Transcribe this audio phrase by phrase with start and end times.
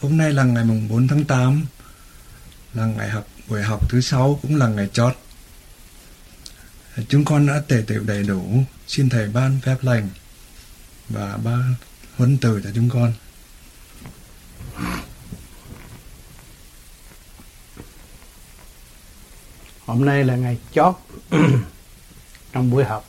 [0.00, 1.66] Hôm nay là ngày mùng 4 tháng 8,
[2.74, 5.16] là ngày học buổi học thứ sáu cũng là ngày chót.
[7.08, 10.08] Chúng con đã tề tựu đầy đủ, xin Thầy ban phép lành
[11.08, 11.74] và ban
[12.16, 13.12] huấn từ cho chúng con.
[19.86, 20.94] Hôm nay là ngày chót
[22.52, 23.08] trong buổi học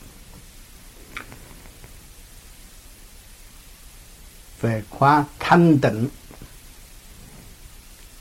[4.60, 6.08] về khóa thanh tịnh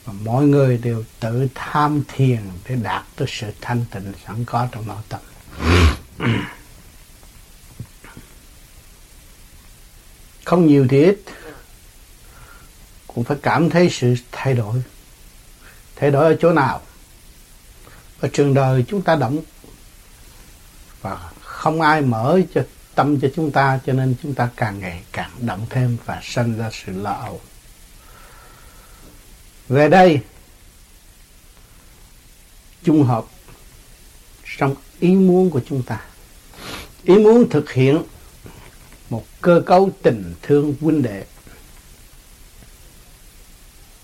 [0.10, 4.68] và mọi người đều tự tham thiền để đạt tới sự thanh tịnh sẵn có
[4.72, 5.20] trong nội tâm.
[10.46, 11.22] Không nhiều thì ít.
[13.08, 14.82] Cũng phải cảm thấy sự thay đổi.
[15.96, 16.82] Thay đổi ở chỗ nào?
[18.20, 19.40] Ở trường đời chúng ta động.
[21.02, 22.62] Và không ai mở cho
[22.96, 26.58] tâm cho chúng ta, cho nên chúng ta càng ngày càng động thêm và sinh
[26.58, 27.42] ra sự lo âu
[29.70, 30.20] về đây,
[32.84, 33.26] chung hợp
[34.58, 36.02] trong ý muốn của chúng ta.
[37.04, 38.04] Ý muốn thực hiện
[39.10, 41.26] một cơ cấu tình thương huynh đệ.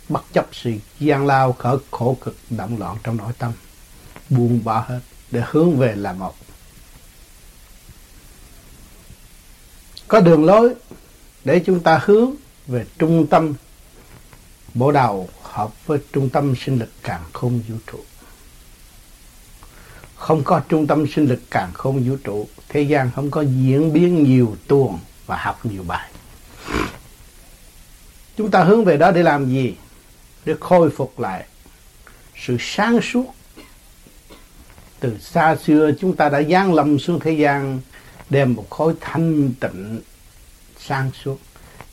[0.10, 3.52] Bất chấp sự gian lao, khở khổ cực, động loạn trong nội tâm,
[4.30, 5.00] buông bỏ hết
[5.32, 6.36] để hướng về là một.
[10.08, 10.74] Có đường lối
[11.46, 12.36] để chúng ta hướng
[12.68, 13.54] về trung tâm
[14.76, 18.00] bộ đầu hợp với trung tâm sinh lực càng không vũ trụ.
[20.16, 23.94] Không có trung tâm sinh lực càng không vũ trụ, thế gian không có diễn
[23.94, 26.12] biến nhiều tuồng và học nhiều bài.
[28.38, 29.76] Chúng ta hướng về đó để làm gì?
[30.46, 31.46] Để khôi phục lại
[32.36, 33.26] sự sáng suốt.
[35.00, 37.80] Từ xa xưa chúng ta đã giáng lâm xuống thế gian,
[38.30, 40.02] đem một khối thanh tịnh
[40.80, 41.40] sáng suốt,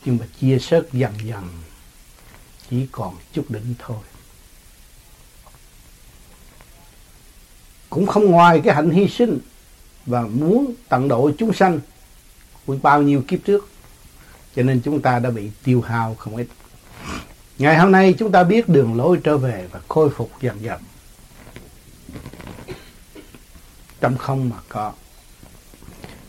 [0.05, 1.49] nhưng mà chia sớt dần dần
[2.73, 3.97] chỉ còn chút đỉnh thôi.
[7.89, 9.39] Cũng không ngoài cái hạnh hy sinh
[10.05, 11.79] và muốn tận độ chúng sanh
[12.65, 13.69] của bao nhiêu kiếp trước.
[14.55, 16.47] Cho nên chúng ta đã bị tiêu hao không ít.
[17.57, 20.81] Ngày hôm nay chúng ta biết đường lối trở về và khôi phục dần dần.
[24.01, 24.93] Trong không mà có.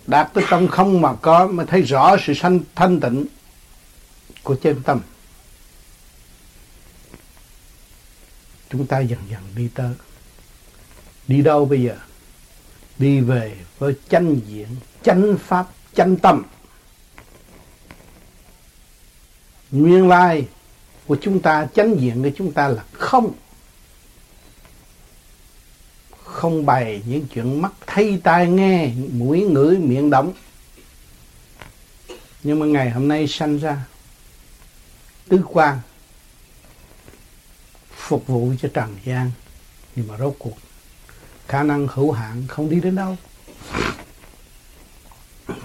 [0.06, 3.26] Đạt tới trong không mà có, mới thấy rõ sự sanh thanh tịnh
[4.42, 5.00] của chân tâm.
[8.78, 9.92] Chúng ta dần dần đi tới.
[11.28, 11.96] Đi đâu bây giờ?
[12.98, 14.66] Đi về với chánh diện,
[15.02, 16.42] chánh pháp, chánh tâm.
[19.70, 20.46] Nguyên lai
[21.06, 23.32] của chúng ta, chánh diện của chúng ta là không.
[26.24, 30.32] Không bày những chuyện mắt thấy tai nghe, mũi ngửi, miệng động
[32.44, 33.84] nhưng mà ngày hôm nay sanh ra
[35.28, 35.78] tứ quan
[38.04, 39.30] phục vụ cho trần gian.
[39.96, 40.56] Nhưng mà rốt cuộc,
[41.48, 43.16] khả năng hữu hạn không đi đến đâu.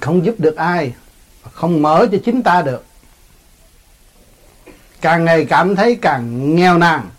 [0.02, 0.94] Không giúp được ai
[1.54, 2.86] không mở cho chính ta được.
[5.02, 7.10] Càng ngày cảm thấy càng nghèo nàn.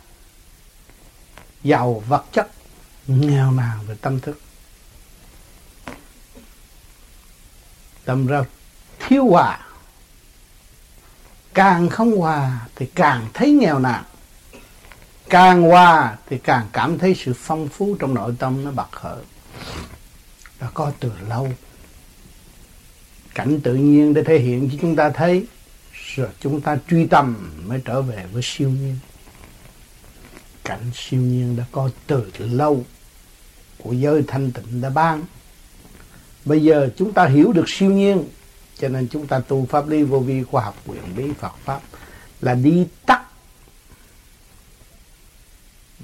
[1.63, 2.51] Giàu vật chất,
[3.07, 4.41] nghèo nàn về tâm thức.
[8.05, 8.45] Tâm ra
[8.99, 9.67] thiếu hòa.
[11.55, 14.05] Càng không hòa thì càng thấy nghèo nàn
[15.31, 19.23] càng qua thì càng cảm thấy sự phong phú trong nội tâm nó bật khởi.
[20.61, 21.49] Đã có từ lâu.
[23.35, 25.47] Cảnh tự nhiên để thể hiện cho chúng ta thấy,
[26.15, 28.99] rồi chúng ta truy tâm mới trở về với siêu nhiên.
[30.65, 32.85] Cảnh siêu nhiên đã có từ lâu
[33.79, 35.25] của giới thanh tịnh đã ban.
[36.45, 38.25] Bây giờ chúng ta hiểu được siêu nhiên,
[38.79, 41.81] cho nên chúng ta tu pháp lý vô vi khoa học, quyền bí Phật pháp
[42.41, 43.30] là đi tắt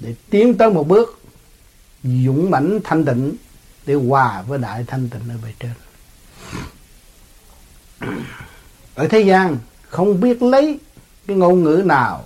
[0.01, 1.21] để tiến tới một bước
[2.03, 3.37] dũng mãnh thanh tịnh
[3.87, 5.73] để hòa với đại thanh tịnh ở bề trên.
[8.95, 9.59] Ở thế gian
[9.89, 10.79] không biết lấy
[11.27, 12.25] cái ngôn ngữ nào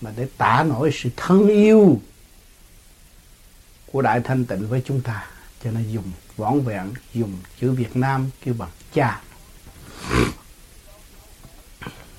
[0.00, 2.00] mà để tả nổi sự thân yêu
[3.92, 5.26] của đại thanh tịnh với chúng ta.
[5.64, 9.20] Cho nên dùng võn vẹn, dùng chữ Việt Nam kêu bằng cha.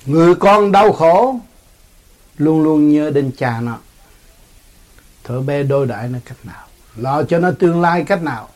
[0.06, 1.40] Người con đau khổ
[2.36, 3.78] luôn luôn nhớ đến cha nó
[5.24, 6.66] thở bé đôi đại nó cách nào?
[6.96, 8.48] Lo cho nó tương lai cách nào?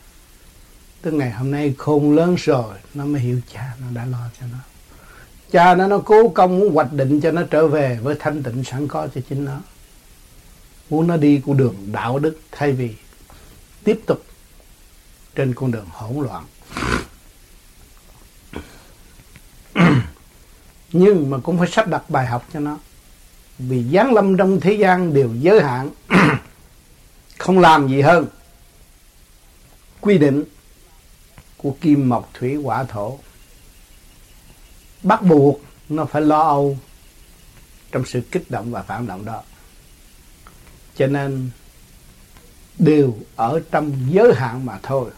[1.01, 4.45] Tức ngày hôm nay khôn lớn rồi, nó mới hiểu cha nó đã lo cho
[4.51, 4.57] nó.
[5.51, 8.63] Cha nó nó cố công muốn hoạch định cho nó trở về với thanh tịnh
[8.63, 9.59] sẵn có cho chính nó.
[10.89, 12.95] Muốn nó đi con đường đạo đức, thay vì
[13.83, 14.23] tiếp tục
[15.35, 16.45] trên con đường hỗn loạn.
[20.91, 22.77] Nhưng mà cũng phải sắp đặt bài học cho nó.
[23.59, 25.89] Vì giáng lâm trong thế gian đều giới hạn
[27.47, 28.25] không làm gì hơn.
[30.01, 30.43] Quy định
[31.57, 33.19] của kim mộc thủy hỏa thổ.
[35.03, 36.77] Bắt buộc nó phải lo âu
[37.91, 39.43] trong sự kích động và phản động đó.
[40.95, 41.49] Cho nên
[42.79, 45.11] đều ở trong giới hạn mà thôi.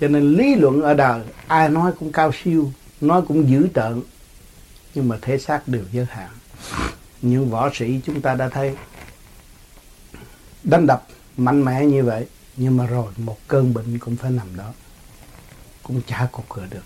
[0.00, 4.02] Cho nên lý luận ở đời, ai nói cũng cao siêu, nói cũng dữ tợn.
[4.94, 6.30] Nhưng mà thể xác đều giới hạn.
[7.22, 8.76] Những võ sĩ chúng ta đã thấy
[10.64, 12.26] đánh đập mạnh mẽ như vậy.
[12.56, 14.72] Nhưng mà rồi, một cơn bệnh cũng phải nằm đó.
[15.82, 16.84] Cũng chả có cửa được.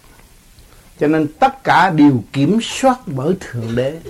[1.00, 4.00] Cho nên tất cả đều kiểm soát bởi thượng đế.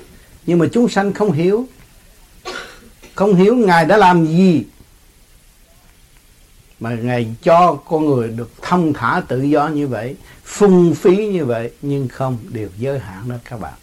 [0.47, 1.67] Nhưng mà chúng sanh không hiểu.
[3.15, 4.65] Không hiểu ngài đã làm gì.
[6.81, 11.45] Mà ngài cho con người được thông thả tự do như vậy, phung phí như
[11.45, 13.75] vậy, nhưng không, đều giới hạn đó các bạn.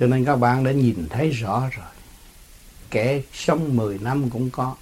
[0.00, 1.91] Cho nên các bạn đã nhìn thấy rõ rồi
[2.92, 4.74] kẻ sống 10 năm cũng có,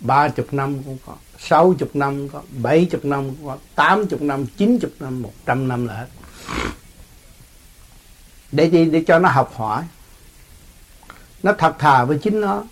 [0.00, 3.58] ba chục năm cũng có, sáu chục năm cũng có, bảy chục năm cũng có,
[3.74, 6.06] tám chục năm, chín chục năm, một trăm năm là hết.
[8.52, 9.84] Để gì để cho nó học hỏi.
[11.42, 12.64] Nó thật thà với chính nó,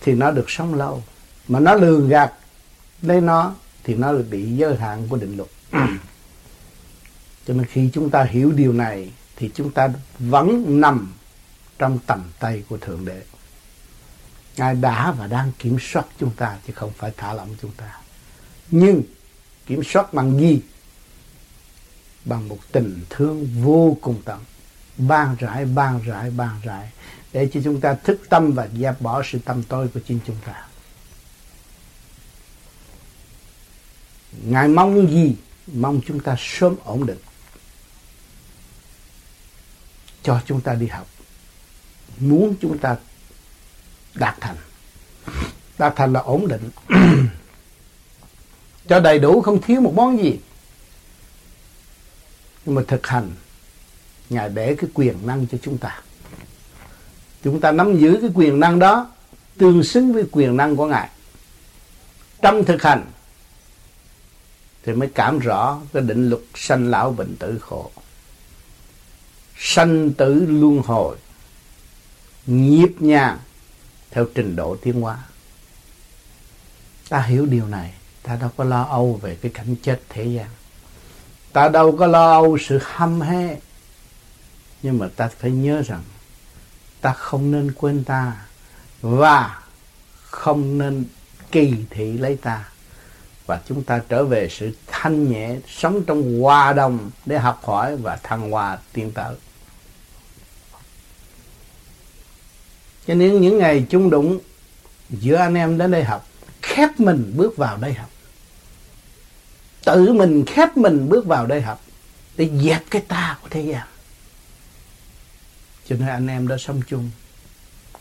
[0.00, 1.02] thì nó được sống lâu.
[1.48, 2.32] Mà nó lường gạt
[3.02, 3.54] lấy nó,
[3.84, 5.50] thì nó bị giới hạn của định luật.
[7.46, 11.12] Cho nên khi chúng ta hiểu điều này, thì chúng ta vẫn nằm
[11.78, 13.22] trong tầm tay của thượng đế
[14.56, 18.00] ngài đã và đang kiểm soát chúng ta chứ không phải thả lỏng chúng ta.
[18.70, 19.02] Nhưng
[19.66, 20.60] kiểm soát bằng gì?
[22.24, 24.44] Bằng một tình thương vô cùng tận.
[24.98, 26.90] Ban rãi ban rãi ban rãi.
[27.32, 30.36] Để cho chúng ta thức tâm và dẹp bỏ sự tâm tối của chính chúng
[30.44, 30.66] ta.
[34.42, 35.36] Ngài mong gì?
[35.66, 37.18] Mong chúng ta sớm ổn định.
[40.22, 41.06] Cho chúng ta đi học.
[42.18, 42.96] Muốn chúng ta
[44.14, 44.56] đạt thành.
[45.78, 46.70] Đạt thành là ổn định.
[48.88, 50.40] Cho đầy đủ không thiếu một món gì.
[52.64, 53.30] Nhưng mà thực hành,
[54.30, 56.02] ngài để cái quyền năng cho chúng ta.
[57.44, 59.10] Chúng ta nắm giữ cái quyền năng đó,
[59.58, 61.08] tương xứng với quyền năng của ngài.
[62.42, 63.04] Trong thực hành,
[64.82, 67.90] thì mới cảm rõ cái định luật sanh lão bệnh tử khổ.
[69.58, 71.16] Sanh tử luân hồi,
[72.46, 73.38] nhịp nhàng
[74.12, 75.18] theo trình độ tiến hóa.
[77.08, 77.92] Ta hiểu điều này,
[78.22, 80.46] ta đâu có lo âu về cái cảnh chết thế gian.
[81.52, 83.56] Ta đâu có lo âu sự hâm hê,
[84.82, 86.02] nhưng mà ta phải nhớ rằng
[87.00, 88.36] ta không nên quên ta
[89.00, 89.62] và
[90.22, 91.04] không nên
[91.52, 92.68] kỳ thị lấy ta.
[93.46, 97.96] Và chúng ta trở về sự thanh nhẹ, sống trong hòa đồng để học hỏi
[97.96, 99.34] và thăng hoa tiến tới.
[103.06, 104.38] Cho nên những ngày chung đụng
[105.10, 106.28] giữa anh em đến đây học,
[106.62, 108.10] khép mình bước vào đây học.
[109.84, 111.80] Tự mình khép mình bước vào đây học
[112.36, 113.86] để dẹp cái ta của thế gian.
[115.88, 117.10] Cho nên anh em đã sống chung.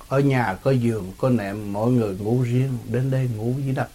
[0.08, 3.88] Ở nhà, có giường, có nệm mọi người ngủ riêng, đến đây ngủ dưới đất.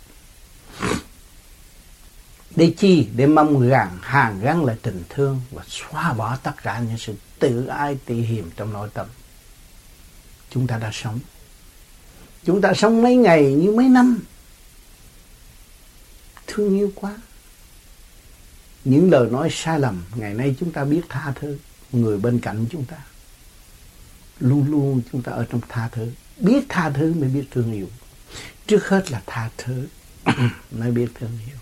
[2.56, 3.08] Để chi?
[3.16, 7.14] Để mong gàn hàng gắn lại tình thương và xóa bỏ tất cả những sự
[7.38, 9.06] tự ai tự hiềm trong nội tâm
[10.56, 11.18] chúng ta đã sống.
[12.44, 14.18] Chúng ta sống mấy ngày như mấy năm.
[16.46, 17.16] Thương yêu quá.
[18.84, 21.58] Những lời nói sai lầm, ngày nay chúng ta biết tha thứ.
[21.92, 22.96] Người bên cạnh chúng ta.
[24.40, 26.10] Luôn luôn chúng ta ở trong tha thứ.
[26.38, 27.86] Biết tha thứ mới biết thương yêu.
[28.66, 29.86] Trước hết là tha thứ,
[30.70, 31.58] mới biết thương yêu.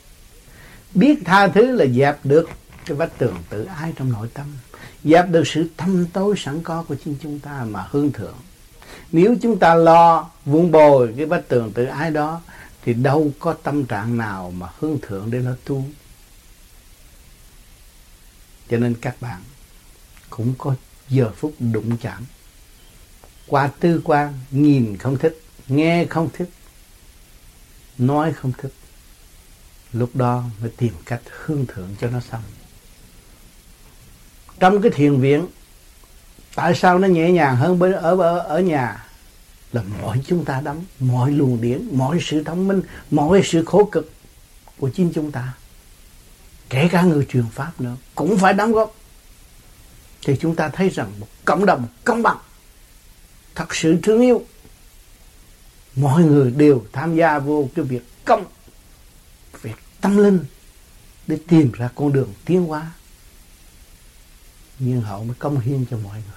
[0.95, 2.49] Biết tha thứ là dẹp được
[2.87, 4.47] cái vách tường tự ái trong nội tâm.
[5.05, 8.37] Dẹp được sự thâm tối sẵn có của chính chúng ta mà hương thượng
[9.15, 12.41] nếu chúng ta lo vun bồi cái bức tường tự ái đó,
[12.83, 15.85] thì đâu có tâm trạng nào mà hương thượng để nó tu.
[18.71, 19.43] Cho nên các bạn
[20.31, 20.75] cũng có
[21.09, 22.25] giờ phút đụng chạm.
[23.47, 26.51] Qua tư quan, nhìn không thích, nghe không thích,
[27.99, 28.73] nói không thích.
[29.93, 32.43] Lúc đó mới tìm cách hương thượng cho nó xong.
[34.61, 35.47] Trong cái thiền viện
[36.55, 39.07] tại sao nó nhẹ nhàng hơn bên ở ở ở nhà?
[39.73, 43.89] Là mọi chúng ta đóng mọi luồng điển, mọi sự thông minh, mọi sự khổ
[43.93, 44.13] cực
[44.79, 45.53] của chính chúng ta.
[46.71, 48.95] Kể cả người truyền pháp nữa, cũng phải đóng góp.
[50.27, 52.39] Thì chúng ta thấy rằng một cộng đồng, công bằng,
[53.55, 54.43] thật sự thương yêu.
[55.97, 58.45] Mọi người đều tham gia vô cái việc công,
[59.63, 60.45] việc tâm linh
[61.27, 62.93] để tìm ra con đường tiến hóa.
[64.79, 66.34] Nhưng họ mới công hiến cho mọi người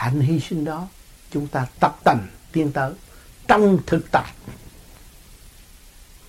[0.00, 0.88] hạnh hy sinh đó,
[1.30, 2.92] chúng ta tập tành tiến tới
[3.48, 4.24] trong thực tập.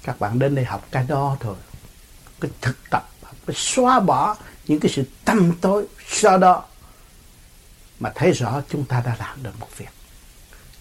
[0.04, 1.56] Các bạn đến đây học cái đó thôi.
[2.42, 3.10] Cái thực tập,
[3.48, 4.38] cái xóa bỏ
[4.68, 6.66] những cái sự tâm tối sau đó
[8.00, 9.90] mà thấy rõ chúng ta đã làm được một việc.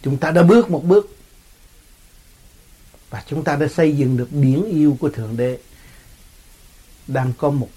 [0.03, 1.17] Chúng ta đã bước một bước
[3.11, 5.59] và chúng ta đã xây dựng được biển yêu của thượng đế
[7.07, 7.69] đang có một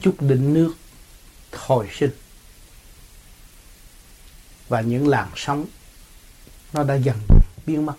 [0.00, 0.74] chút đỉnh nước
[1.52, 2.10] hồi sinh
[4.68, 5.66] và những làn sóng
[6.72, 7.16] nó đã dần
[7.66, 7.94] biến mất.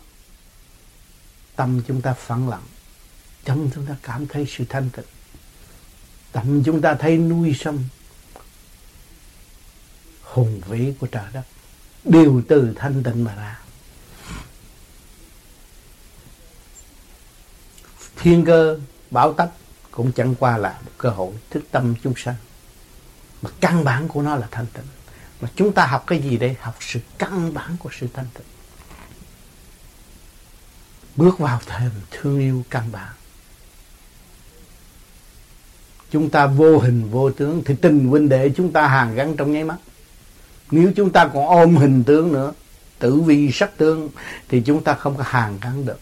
[1.55, 2.63] Tâm chúng ta phẳng lặng,
[3.43, 5.05] tâm chúng ta cảm thấy sự thanh tịnh,
[6.31, 7.83] tâm chúng ta thấy nuôi sông
[10.23, 11.43] hùng vĩ của trời đất,
[12.03, 13.59] đều từ thanh tịnh mà ra.
[18.15, 18.79] Thiên cơ
[19.11, 19.51] bảo tấp
[19.91, 22.35] cũng chẳng qua là một cơ hội thức tâm chúng sanh,
[23.41, 24.85] mà căn bản của nó là thanh tịnh
[25.41, 26.55] mà chúng ta học cái gì đây?
[26.61, 28.45] Học sự căn bản của sự thanh tịnh.
[31.15, 33.13] Bước vào thêm thương yêu căn bản.
[36.11, 37.63] Chúng ta vô hình, vô tướng.
[37.65, 39.77] Thì tình huynh đệ chúng ta hàng gắn trong nháy mắt.
[40.71, 42.53] Nếu chúng ta còn ôm hình tướng nữa,
[42.99, 44.09] tử vi sắc tướng,
[44.49, 45.99] thì chúng ta không có hàng gắn được.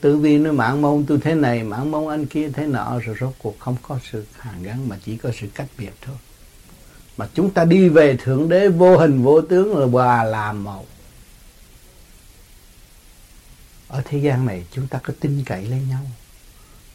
[0.00, 2.98] Tử vi nói mạng môn tôi thế này mạng môn anh kia thế nọ.
[2.98, 6.16] Rồi rốt cuộc không có sự hàng gắn mà chỉ có sự cách biệt thôi
[7.16, 10.86] mà chúng ta đi về thượng đế vô hình vô tướng là hòa làm một.
[13.88, 16.06] Ở thế gian này, chúng ta có tin cậy lấy nhau.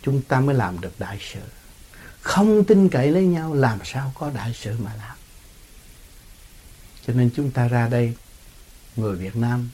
[0.04, 1.40] Chúng ta mới làm được đại sự.
[2.22, 5.18] Không tin cậy lấy nhau, làm sao có đại sự mà làm?
[7.08, 8.14] Cho nên chúng ta ra đây,
[8.96, 9.70] người Việt Nam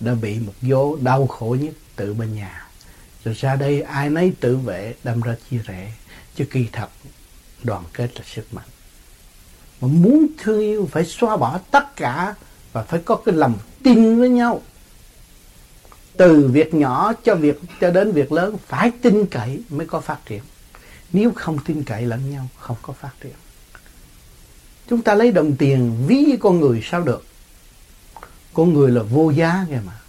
[0.00, 2.66] đã bị một vô đau khổ nhất tự bên nhà.
[3.24, 5.92] Rồi ra đây, ai nấy tự vệ, đâm ra chia rẽ.
[6.36, 6.88] Chứ kỳ thật,
[7.62, 8.68] đoàn kết là sức mạnh
[9.80, 12.34] mà muốn thương yêu phải xóa bỏ tất cả
[12.72, 14.62] và phải có cái lòng tin với nhau.
[16.16, 20.18] Từ việc nhỏ cho việc, cho đến việc lớn, phải tin cậy mới có phát
[20.26, 20.42] triển.
[21.12, 23.32] Nếu không tin cậy lẫn nhau, không có phát triển.
[24.88, 27.24] Chúng ta lấy đồng tiền ví với con người sao được?
[28.54, 30.00] Con người là vô giá kìa mà.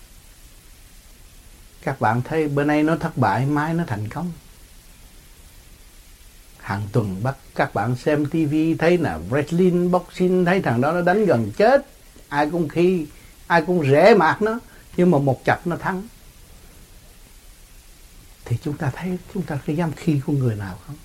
[1.81, 4.31] Các bạn thấy bữa nay nó thất bại, mai nó thành công
[6.65, 11.01] hàng tuần bắt các bạn xem tivi thấy là wrestling, boxing, thấy thằng đó nó
[11.01, 11.85] đánh gần chết.
[12.29, 13.05] Ai cũng khi,
[13.47, 14.59] ai cũng rẻ mạt nó,
[14.97, 16.03] nhưng mà một chập nó thắng.
[18.45, 20.95] Thì chúng ta thấy, chúng ta có dám khi của người nào không?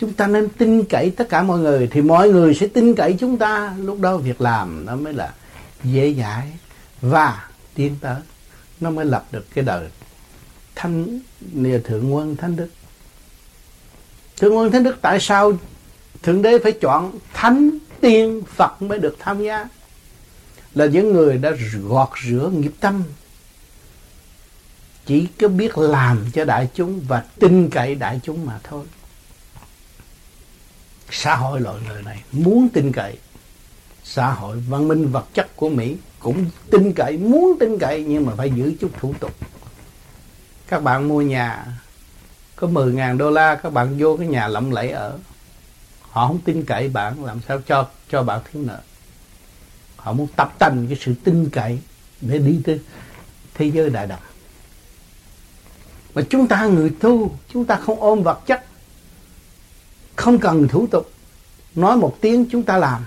[0.00, 3.16] Chúng ta nên tin cậy tất cả mọi người, thì mọi người sẽ tin cậy
[3.20, 3.74] chúng ta.
[3.78, 5.34] Lúc đó việc làm nó mới là
[5.84, 6.52] dễ dãi
[7.00, 8.20] và tiến tới.
[8.80, 9.88] Nó mới lập được cái đời
[10.74, 11.20] thanh
[11.84, 12.68] thượng quân thánh đức
[14.36, 15.52] thượng quân thánh đức tại sao
[16.22, 19.68] thượng đế phải chọn thánh tiên phật mới được tham gia?
[20.74, 21.50] Là những người đã
[21.82, 23.02] gọt rửa nghiệp tâm,
[25.06, 28.86] chỉ có biết làm cho đại chúng và tin cậy đại chúng mà thôi.
[31.10, 33.18] Xã hội loại người này muốn tin cậy.
[34.04, 38.26] Xã hội văn minh vật chất của Mỹ cũng tin cậy, muốn tin cậy nhưng
[38.26, 39.32] mà phải giữ chút thủ tục.
[40.68, 41.66] Các bạn mua nhà
[42.56, 45.18] có 10.000 đô la, các bạn vô cái nhà lộng lẫy ở.
[46.00, 48.80] Họ không tin cậy bạn, làm sao cho cho bạn thiếu nợ?
[49.96, 51.78] Họ muốn tập tành cái sự tin cậy
[52.20, 52.80] để đi tới
[53.54, 54.20] thế giới đại đồng
[56.14, 58.64] mà chúng ta người tu, chúng ta không ôm vật chất,
[60.16, 61.10] không cần thủ tục.
[61.74, 63.04] Nói một tiếng chúng ta làm.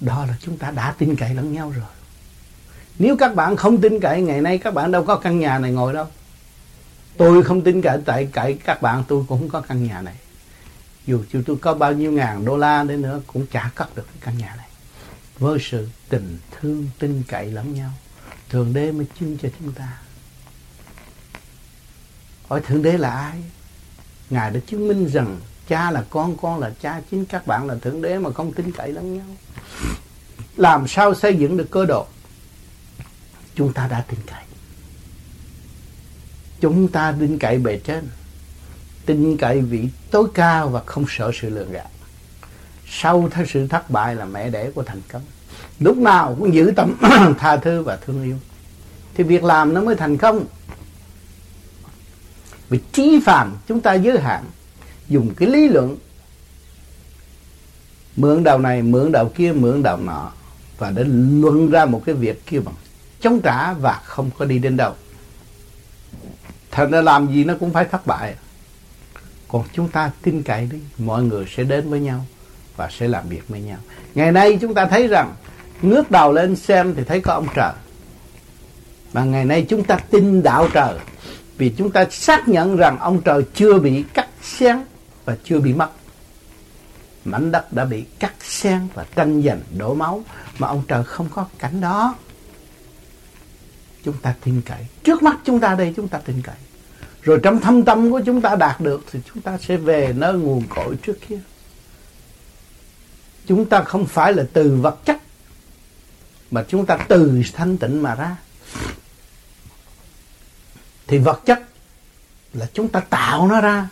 [0.00, 1.86] Đó là chúng ta đã tin cậy lẫn nhau rồi.
[2.98, 5.72] Nếu các bạn không tin cậy, ngày nay các bạn đâu có căn nhà này
[5.72, 6.06] ngồi đâu
[7.20, 10.14] tôi không tin cậy tại cái các bạn, tôi cũng không có căn nhà này.
[11.06, 14.06] Dù cho tôi có bao nhiêu ngàn đô la đến nữa, cũng chả cất được
[14.06, 14.66] cái căn nhà này.
[15.38, 17.90] Với sự tình thương tin cậy lẫn nhau,
[18.48, 19.98] thượng đế mới chưng cho chúng ta.
[22.48, 23.42] Hỏi thượng đế là ai?
[24.30, 27.74] Ngài đã chứng minh rằng cha là con con là cha chính, các bạn là
[27.74, 29.26] thượng đế mà không tin cậy lẫn nhau.
[30.56, 32.06] Làm sao xây dựng được cơ độ
[33.54, 34.49] chúng ta đã tin cậy
[36.60, 38.08] chúng ta tin cậy bề trên,
[39.06, 41.86] tin cậy vị tối cao và không sợ sự lường gạt.
[42.88, 45.22] Sau theo sự thất bại là mẹ đẻ của thành công.
[45.80, 46.96] Lúc nào cũng giữ tâm
[47.38, 48.36] tha thứ và thương yêu.
[49.14, 50.44] Thì việc làm nó mới thành công.
[52.68, 54.44] Vì trí phàm chúng ta giới hạn,
[55.08, 55.96] dùng cái lý luận,
[58.16, 60.32] mượn đầu này, mượn đầu kia, mượn đầu nọ,
[60.78, 61.04] và để
[61.40, 62.74] luận ra một cái việc kia bằng
[63.20, 64.94] chống trả và không có đi đến đâu.
[66.70, 68.34] Thành ra làm gì nó cũng phải thất bại.
[69.48, 72.24] Còn chúng ta tin cậy đi, mọi người sẽ đến với nhau
[72.76, 73.78] và sẽ làm việc với nhau.
[74.14, 75.34] Ngày nay chúng ta thấy rằng,
[75.82, 77.72] ngước đầu lên xem thì thấy có ông trời.
[79.12, 80.98] Mà ngày nay chúng ta tin đạo trời,
[81.56, 84.78] vì chúng ta xác nhận rằng ông trời chưa bị cắt xén
[85.24, 85.90] và chưa bị mất.
[87.24, 90.22] Mảnh đất đã bị cắt xén và tranh giành đổ máu,
[90.58, 92.14] mà ông trời không có cảnh đó
[94.04, 94.86] chúng ta tin cậy.
[95.04, 96.56] Trước mắt chúng ta đây, chúng ta tin cậy.
[97.22, 100.34] Rồi trong thâm tâm của chúng ta đạt được thì chúng ta sẽ về nơi
[100.34, 101.38] nguồn cội trước kia.
[103.46, 105.16] Chúng ta không phải là từ vật chất,
[106.50, 108.36] mà chúng ta từ thanh tịnh mà ra.
[111.06, 111.62] Thì vật chất
[112.52, 113.88] là chúng ta tạo nó ra,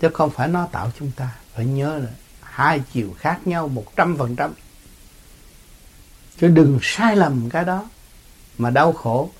[0.00, 1.30] chứ không phải nó tạo chúng ta.
[1.54, 2.10] Phải nhớ là
[2.42, 4.52] hai chiều khác nhau một trăm phần trăm.
[6.40, 7.88] Chứ đừng sai lầm cái đó
[8.62, 9.30] mà đau khổ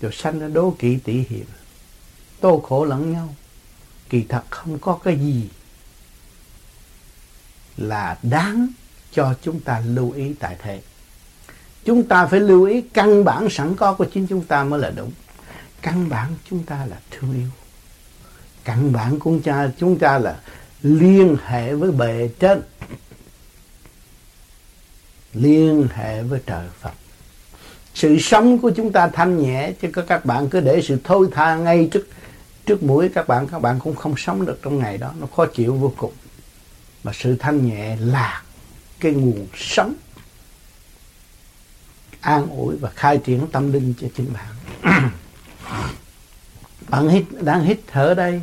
[0.00, 1.46] rồi sanh ra đố kỵ tỷ hiểm
[2.40, 3.34] tô khổ lẫn nhau,
[4.08, 5.48] kỳ thật không có cái gì
[7.76, 8.68] là đáng
[9.12, 10.82] cho chúng ta lưu ý tại thế.
[11.84, 14.90] Chúng ta phải lưu ý căn bản sẵn có của chính chúng ta mới là
[14.90, 15.12] đúng.
[15.82, 17.48] Căn bản chúng ta là thương yêu.
[18.64, 20.40] Căn bản của cha, chúng ta là
[20.82, 22.62] liên hệ với bề trên.
[25.32, 26.92] Liên hệ với trời Phật
[27.94, 31.28] sự sống của chúng ta thanh nhẹ, chứ có các bạn cứ để sự thôi
[31.32, 32.08] tha ngay trước
[32.66, 35.12] trước mũi các bạn các bạn cũng không sống được trong ngày đó.
[35.20, 36.12] Nó khó chịu vô cùng.
[37.04, 38.42] Mà sự thanh nhẹ là
[39.00, 39.94] cái nguồn sống,
[42.20, 44.54] an ủi và khai triển tâm linh cho chính bạn.
[46.88, 48.40] Bạn hít, đang hít thở đây,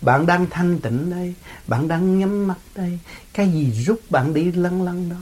[0.00, 1.34] bạn đang thanh tịnh đây,
[1.66, 2.98] bạn đang nhắm mắt đây,
[3.32, 5.16] cái gì giúp bạn đi lăn lăn đó?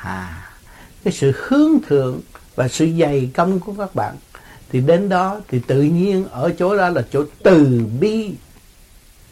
[0.00, 0.55] À
[1.06, 2.20] cái sự hướng thượng
[2.54, 4.16] và sự dày công của các bạn,
[4.68, 8.34] thì đến đó thì tự nhiên ở chỗ đó là chỗ từ bi,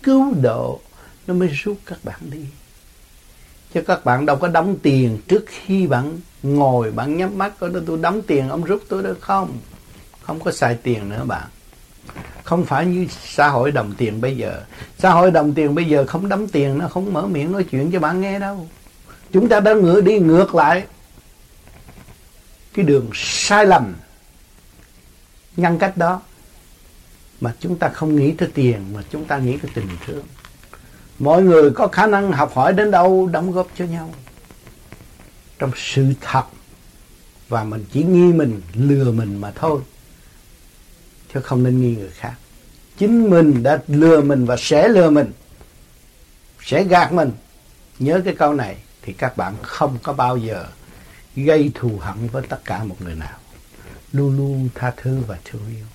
[0.03, 0.81] cứu độ,
[1.27, 2.45] nó mới rút các bạn đi.
[3.75, 7.71] Chứ các bạn đâu có đóng tiền trước khi bạn ngồi, bạn nhắm mắt, có
[7.87, 9.59] tôi đóng tiền, ông rút tôi được không?
[10.23, 11.49] Không có xài tiền nữa bạn.
[12.45, 14.63] Không phải như xã hội đồng tiền bây giờ.
[14.99, 17.91] Xã hội đồng tiền bây giờ không đóng tiền, nó không mở miệng nói chuyện
[17.93, 18.69] cho bạn nghe đâu.
[19.33, 20.85] Chúng ta đã ngựa đi ngược lại
[22.75, 23.95] cái đường sai lầm
[25.57, 26.23] ngăn cách đó
[27.41, 30.25] mà chúng ta không nghĩ tới tiền, mà chúng ta nghĩ tới tình thương.
[31.19, 34.15] Mọi người có khả năng học hỏi đến đâu đóng góp cho nhau.
[35.59, 36.45] Trong sự thật,
[37.49, 39.81] và mình chỉ nghi mình, lừa mình mà thôi,
[41.35, 42.35] chứ không nên nghi người khác.
[42.99, 45.33] Chính mình đã lừa mình và sẽ lừa mình,
[46.63, 47.31] sẽ gạt mình.
[47.99, 50.67] Nhớ cái câu này thì các bạn không có bao giờ
[51.37, 53.39] gây thù hận với tất cả một người nào.
[54.13, 55.87] Luôn luôn tha thứ và thương yêu.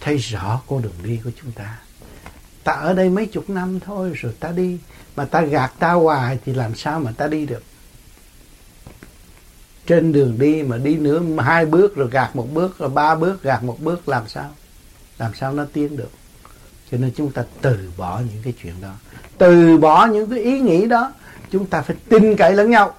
[0.00, 1.78] Thấy rõ con đường đi của chúng ta.
[2.64, 4.78] Ta ở đây mấy chục năm thôi, rồi ta đi.
[5.16, 7.62] Mà ta gạt ta hoài thì làm sao mà ta đi được?
[9.86, 13.42] Trên đường đi mà đi nữa hai bước, rồi gạt một bước, rồi ba bước,
[13.42, 14.50] gạt một bước, làm sao?
[15.18, 16.10] Làm sao nó tiến được?
[16.90, 18.92] Cho nên chúng ta từ bỏ những cái chuyện đó.
[19.38, 21.12] Từ bỏ những cái ý nghĩ đó,
[21.50, 22.94] chúng ta phải tin cậy lẫn nhau.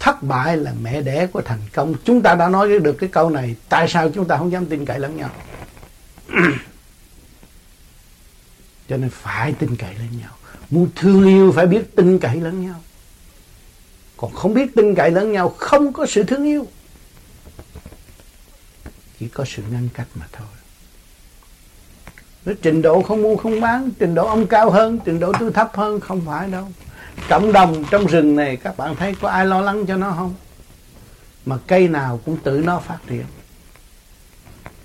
[0.00, 1.94] Thất bại là mẹ đẻ của thành công.
[2.04, 4.84] Chúng ta đã nói được cái câu này, tại sao chúng ta không dám tin
[4.84, 5.30] cậy lẫn nhau?
[8.88, 10.30] Cho nên phải tin cậy lẫn nhau.
[10.70, 12.80] Muốn thương yêu phải biết tin cậy lẫn nhau.
[14.16, 16.66] Còn không biết tin cậy lẫn nhau, không có sự thương yêu.
[19.18, 20.46] Chỉ có sự ngăn cách mà thôi.
[22.44, 25.52] Nó trình độ không mua không bán, trình độ ông cao hơn, trình độ tôi
[25.52, 26.68] thấp hơn, không phải đâu
[27.28, 30.34] cộng đồng trong rừng này, các bạn thấy có ai lo lắng cho nó không?
[31.46, 33.24] Mà cây nào cũng tự nó phát triển.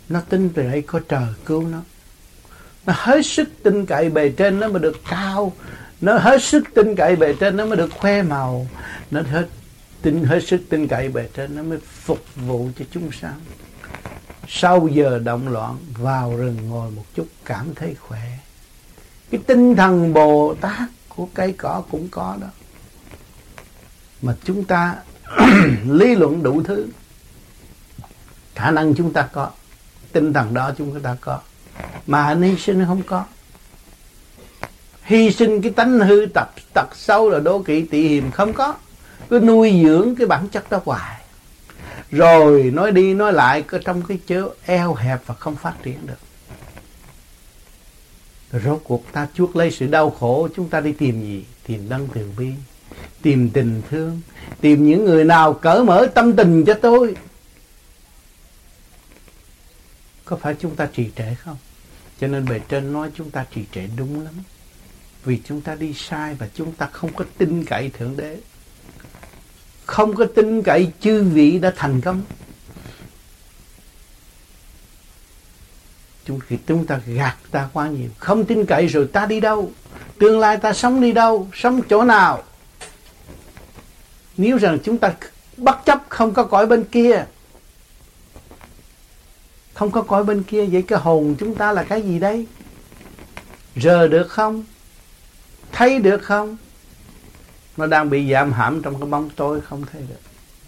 [0.10, 1.80] Nó tin từ đây có trời cứu nó.
[2.86, 5.54] Nó hết sức tin cậy bề trên nó mới được cao.
[6.02, 8.68] Nó hết sức tin cậy bề trên nó mới được khoe màu.
[9.12, 9.48] Nó hết
[10.02, 13.40] tin, hết sức tin cậy bề trên nó mới phục vụ cho chúng sanh.
[14.48, 18.38] Sau giờ động loạn, vào rừng ngồi một chút cảm thấy khỏe.
[19.32, 22.48] Cái tinh thần bồ tát của cây cỏ cũng có đó.
[24.22, 24.96] Mà chúng ta
[25.90, 26.88] lý luận đủ thứ.
[28.56, 29.50] Khả năng chúng ta có,
[30.12, 31.40] tinh thần đó chúng ta có.
[32.08, 33.26] Mà anh hy sinh không có.
[35.04, 38.74] Hy sinh cái tánh hư tập, tật sâu là đố kỵ tị hiềm không có.
[39.30, 41.22] Cứ nuôi dưỡng cái bản chất đó hoài.
[42.12, 46.08] Rồi nói đi nói lại, cứ trong cái chớ eo hẹp và không phát triển
[46.08, 46.25] được
[48.60, 51.46] rốt cuộc ta chuốc lấy sự đau khổ, chúng ta đi tìm gì?
[51.68, 52.52] Tìm đấng từ bi,
[53.22, 54.22] tìm tình thương,
[54.62, 57.16] tìm những người nào cởi mở tâm tình cho tôi.
[60.26, 61.58] Có phải chúng ta trì trệ không?
[62.20, 64.34] Cho nên bề trên nói chúng ta trì trệ đúng lắm.
[65.26, 68.38] Vì chúng ta đi sai và chúng ta không có tin cậy thượng đế.
[69.86, 72.22] Không có tin cậy chư vị đã thành công.
[76.26, 79.72] Chúng chúng ta gạt ta quá nhiều, không tin cậy rồi ta đi đâu?
[80.20, 81.48] Tương lai ta sống đi đâu?
[81.54, 82.44] Sống chỗ nào?
[84.38, 85.14] Nếu rằng chúng ta
[85.58, 87.26] bất chấp không có cõi bên kia,
[89.74, 92.48] không có cõi bên kia, vậy cái hồn chúng ta là cái gì đấy
[93.76, 94.64] rờ được không?
[95.72, 96.58] Thấy được không?
[97.78, 100.20] Nó đang bị giảm hãm trong cái bóng tối, không thấy được.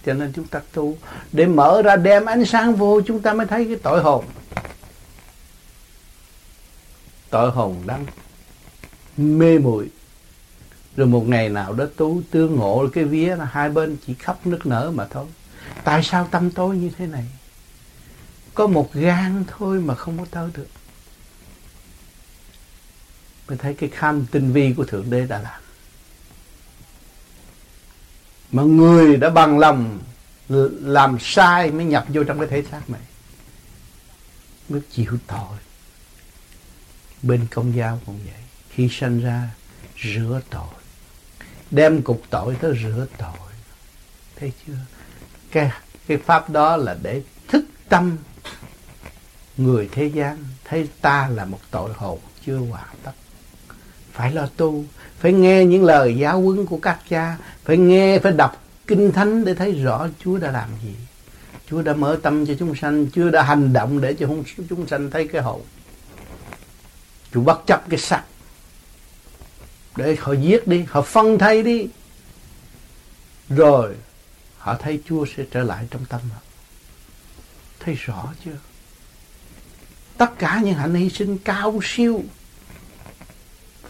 [0.05, 0.97] Cho nên chúng ta tu,
[1.31, 4.25] để mở ra đem ánh sáng vô, chúng ta mới thấy cái tội hồn
[7.37, 8.05] tội hồn đang
[9.17, 9.89] mê muội.
[10.95, 14.47] Rồi một ngày nào đó tú tương ngộ cái vía là hai bên chỉ khóc
[14.47, 15.25] nức nở mà thôi.
[15.83, 17.25] Tại sao tâm tối như thế này?
[18.53, 20.67] Có một gan thôi mà không có tới được.
[23.47, 25.61] Mới thấy cái kham tinh vi của thượng đế đã làm.
[28.51, 29.99] Mà người đã bằng lòng
[30.81, 33.01] làm sai mới nhập vô trong cái thể xác này
[34.69, 35.57] mới chịu tội
[37.23, 38.43] bên công giáo cũng vậy.
[38.69, 39.49] Khi sanh ra,
[40.03, 40.73] rửa tội.
[41.71, 43.51] Đem cục tội tới rửa tội.
[44.35, 44.73] Thấy chưa?
[45.51, 45.71] Cái
[46.07, 48.17] cái pháp đó là để thức tâm
[49.57, 50.37] người thế gian.
[50.65, 53.11] Thấy ta là một tội hồn chưa hoàn tất.
[54.11, 54.85] Phải lo tu,
[55.19, 59.45] phải nghe những lời giáo huấn của các cha, phải nghe, phải đọc kinh thánh
[59.45, 60.95] để thấy rõ Chúa đã làm gì.
[61.69, 64.27] Chúa đã mở tâm cho chúng sanh, Chúa đã hành động để cho
[64.69, 65.61] chúng sanh thấy cái hồn.
[67.37, 68.23] Chúa bất chấp cái sắc
[69.95, 71.87] để họ giết đi, họ phân thay đi.
[73.49, 73.95] Rồi,
[74.57, 76.39] họ thấy Chúa sẽ trở lại trong tâm họ.
[77.79, 78.57] Thấy rõ chưa?
[80.17, 82.23] Tất cả những hạnh hy sinh cao siêu,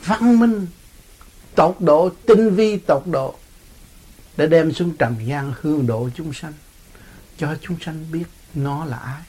[0.05, 0.67] văn minh,
[1.55, 3.35] tột độ, tinh vi tột độ
[4.37, 6.53] để đem xuống trần gian hương độ chúng sanh.
[7.37, 9.21] Cho chúng sanh biết nó là ai.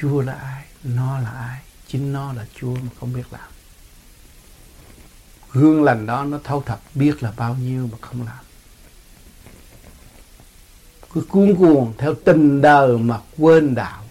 [0.00, 3.50] Chúa là ai, nó là ai, chính nó là Chúa mà không biết làm.
[5.52, 8.44] Gương lành đó nó thâu thập biết là bao nhiêu mà không làm.
[11.12, 14.04] Cứ cuốn cuồng theo tình đời mà quên đạo.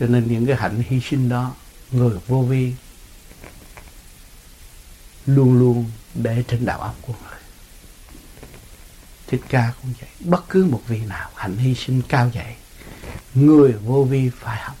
[0.00, 1.54] Cho nên những cái hạnh hy sinh đó,
[1.90, 2.74] người vô vi
[5.26, 7.40] luôn luôn để trên đạo óc của người.
[9.26, 12.54] Thích ca cũng vậy, bất cứ một vị nào hạnh hy sinh cao vậy
[13.34, 14.76] người vô vi phải học.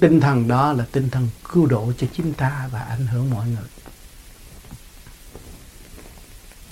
[0.00, 3.46] Tinh thần đó là tinh thần cứu độ cho chính ta và ảnh hưởng mọi
[3.46, 3.68] người.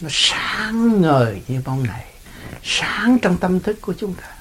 [0.00, 2.04] Nó sáng ngời như bóng này,
[2.62, 4.36] sáng trong tâm thức của chúng ta.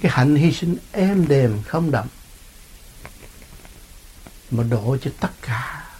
[0.00, 2.08] Cái hạnh hy sinh êm đềm không động
[4.50, 5.90] mà độ cho tất cả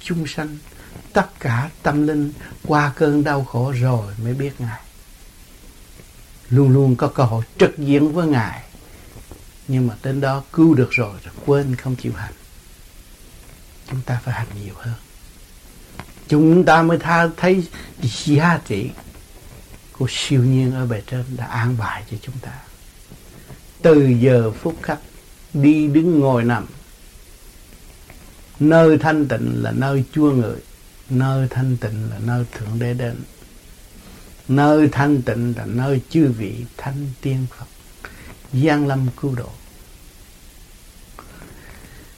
[0.00, 0.58] chúng sanh,
[1.12, 2.32] tất cả tâm linh
[2.66, 4.80] qua cơn đau khổ rồi mới biết ngài
[6.50, 8.62] luôn luôn có cơ hội trực diện với ngài.
[9.68, 12.32] Nhưng mà đến đó cứu được rồi rồi quên không chịu hành.
[13.90, 14.94] Chúng ta phải hành nhiều hơn.
[16.28, 17.66] Chúng ta mới tha thấy
[18.02, 18.90] giá trị
[19.92, 22.52] của siêu nhiên ở bề trên đã an bài cho chúng ta.
[23.82, 24.98] Từ giờ phút khắc
[25.52, 26.66] đi đứng ngồi nằm.
[28.60, 30.56] Nơi thanh tịnh là nơi chúa người
[31.10, 33.16] nơi thanh tịnh là nơi thượng đế đến
[34.48, 37.66] nơi thanh tịnh là nơi chư vị thanh tiên phật.
[38.52, 39.50] Giang lâm cứu độ.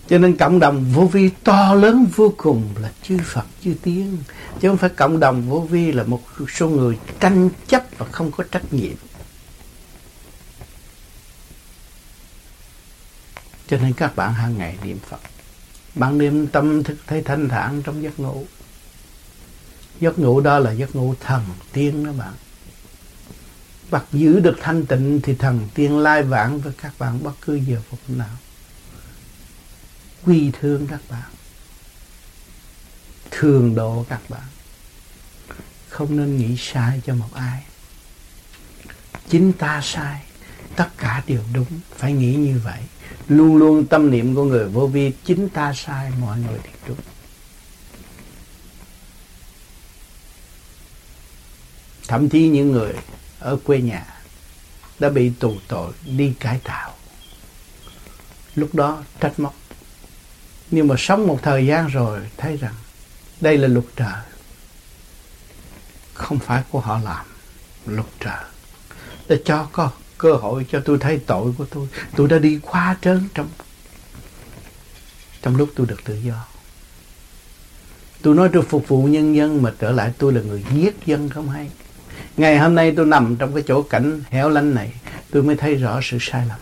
[0.08, 4.18] Cho nên cộng đồng vô vi to lớn vô cùng là chư Phật, chư Tiên.
[4.60, 6.22] Chứ không phải cộng đồng vô vi là một
[6.56, 8.94] số người tranh chấp và không có trách nhiệm.
[13.68, 15.20] Cho nên các bạn hàng ngày niệm Phật.
[15.94, 18.46] Bạn niệm tâm thức thấy thanh thản trong giấc ngủ
[20.00, 22.32] giấc ngủ đó là giấc ngủ thần tiên đó bạn.
[23.90, 27.54] Bạn giữ được thanh tịnh thì thần tiên lai vãng với các bạn bất cứ
[27.54, 28.36] giờ phút nào.
[30.24, 31.30] Quy thương các bạn.
[33.30, 34.46] Thường độ các bạn.
[35.88, 37.62] Không nên nghĩ sai cho một ai.
[39.28, 40.22] Chính ta sai.
[40.76, 41.80] Tất cả đều đúng.
[41.96, 42.80] Phải nghĩ như vậy.
[43.28, 46.96] Luôn luôn tâm niệm của người vô vi, chính ta sai, mọi người đều đúng.
[52.10, 52.92] Thậm chí những người
[53.40, 54.06] ở quê nhà
[54.98, 56.94] đã bị tù tội đi cải tạo.
[58.54, 59.54] Lúc đó trách móc.
[60.70, 62.74] Nhưng mà sống một thời gian rồi thấy rằng
[63.40, 64.22] đây là luật trời.
[66.14, 67.26] Không phải của họ làm,
[67.86, 68.44] luật trời.
[69.28, 71.88] Để cho có cơ hội cho tôi thấy tội của tôi.
[72.16, 73.48] Tôi đã đi quá trớn trong
[75.42, 76.46] trong lúc tôi được tự do.
[78.22, 81.28] Tôi nói tôi phục vụ nhân dân mà trở lại tôi là người giết dân
[81.28, 81.70] không hay
[82.40, 84.92] ngày hôm nay tôi nằm trong cái chỗ cảnh hẻo lánh này,
[85.30, 86.58] tôi mới thấy rõ sự sai lầm.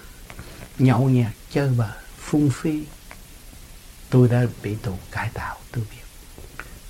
[0.78, 1.88] Nhậu nhạt chơi bời,
[2.18, 2.82] phung phi.
[4.10, 5.96] Tôi đã bị tù cải tạo tôi biết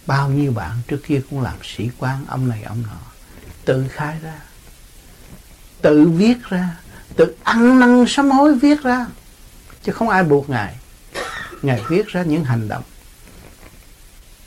[0.06, 3.00] bao nhiêu bạn trước kia cũng làm sĩ quan, ông này, ông nọ,
[3.64, 4.34] tự khai ra,
[5.82, 6.76] tự viết ra,
[7.16, 9.06] tự ăn năn sám hối viết ra.
[9.82, 10.74] Chứ không ai buộc ngài.
[11.62, 12.82] Ngài viết ra những hành động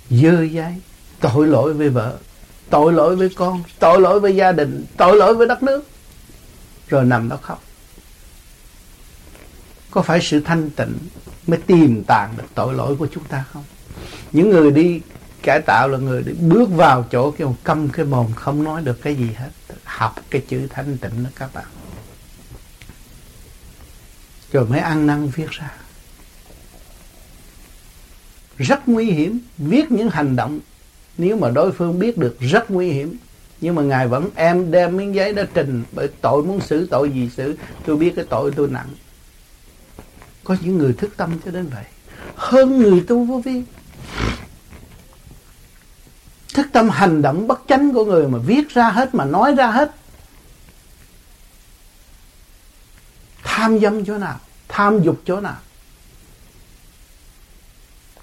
[0.09, 0.81] dơ dái,
[1.19, 2.17] tội lỗi với vợ
[2.71, 5.89] tội lỗi với con, tội lỗi với gia đình, tội lỗi với đất nước.
[6.87, 7.63] Rồi nằm đó khóc.
[9.91, 10.97] Có phải sự thanh tịnh
[11.47, 13.63] mới tìm tàng được tội lỗi của chúng ta không?
[14.31, 15.01] Những người đi
[15.43, 19.01] cải tạo là người đi bước vào chỗ cái câm, cái mồm không nói được
[19.01, 19.49] cái gì hết.
[19.83, 21.65] Học cái chữ thanh tịnh đó các bạn.
[24.51, 25.71] Rồi mới ăn năn viết ra.
[28.57, 30.59] Rất nguy hiểm viết những hành động
[31.21, 33.17] nếu mà đối phương biết được rất nguy hiểm,
[33.61, 37.11] nhưng mà ngài vẫn em đem miếng giấy đó trình bởi tội muốn xử, tội
[37.11, 38.89] gì xử, tôi biết cái tội tôi nặng.
[40.43, 41.83] Có những người thức tâm cho đến vậy.
[42.35, 43.63] Hơn người tu vô vi.
[46.53, 49.71] Thức tâm hành động bất chánh của người mà viết ra hết, mà nói ra
[49.71, 49.91] hết.
[53.43, 55.57] Tham dâm chỗ nào, tham dục chỗ nào.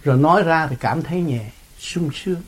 [0.02, 2.42] Rồi nói ra thì cảm thấy nhẹ, sung sướng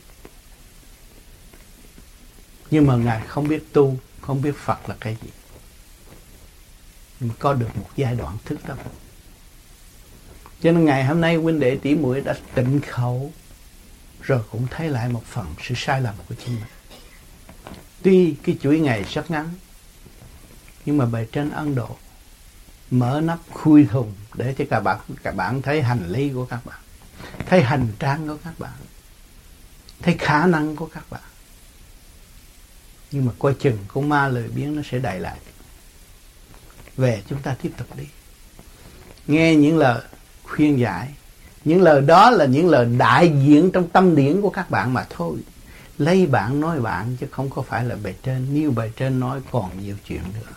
[2.71, 5.29] nhưng mà ngài không biết tu không biết phật là cái gì
[7.19, 8.77] mà có được một giai đoạn thức tâm
[10.61, 13.33] cho nên ngày hôm nay huynh đệ tỷ muội đã tịnh khẩu
[14.21, 16.63] rồi cũng thấy lại một phần sự sai lầm của chính mình.
[18.03, 19.49] Tuy cái chuỗi ngày rất ngắn
[20.85, 21.95] nhưng mà bề trên Ấn Độ
[22.91, 26.65] mở nắp khui thùng để cho các bạn các bạn thấy hành lý của các
[26.65, 26.79] bạn,
[27.45, 28.73] thấy hành trang của các bạn,
[30.01, 31.21] thấy khả năng của các bạn.
[33.11, 35.37] Nhưng mà coi chừng con ma lời biến nó sẽ đẩy lại.
[36.97, 38.05] Về chúng ta tiếp tục đi.
[39.27, 40.01] Nghe những lời
[40.43, 41.09] khuyên giải.
[41.63, 45.05] Những lời đó là những lời đại diện trong tâm điển của các bạn mà
[45.09, 45.37] thôi.
[45.97, 48.47] Lấy bạn nói bạn chứ không có phải là bề trên.
[48.51, 50.51] Nếu bề trên nói còn nhiều chuyện nữa.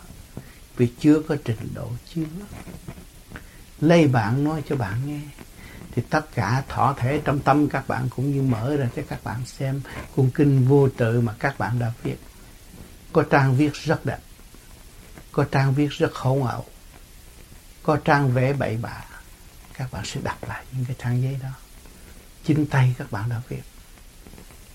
[0.77, 2.21] Vì chưa có trình độ chưa
[3.81, 5.19] lấy bạn nói cho bạn nghe.
[5.91, 9.23] Thì tất cả thọ thể trong tâm các bạn cũng như mở ra cho các
[9.23, 9.81] bạn xem.
[10.15, 12.15] Cuốn kinh vô tự mà các bạn đã viết
[13.15, 14.19] có trang viết rất đẹp.
[15.31, 16.65] Có trang viết rất hỗn ảo
[17.83, 19.05] có trang vẽ bậy bạ.
[19.73, 21.49] Các bạn sẽ đọc lại những cái trang giấy đó.
[22.45, 23.61] Chính tay các bạn đã viết.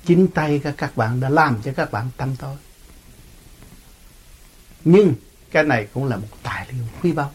[0.04, 2.56] Chính tay các các bạn đã làm cho các bạn tâm tối.
[4.84, 5.14] Nhưng
[5.50, 7.32] cái này cũng là một tài liệu quý báu.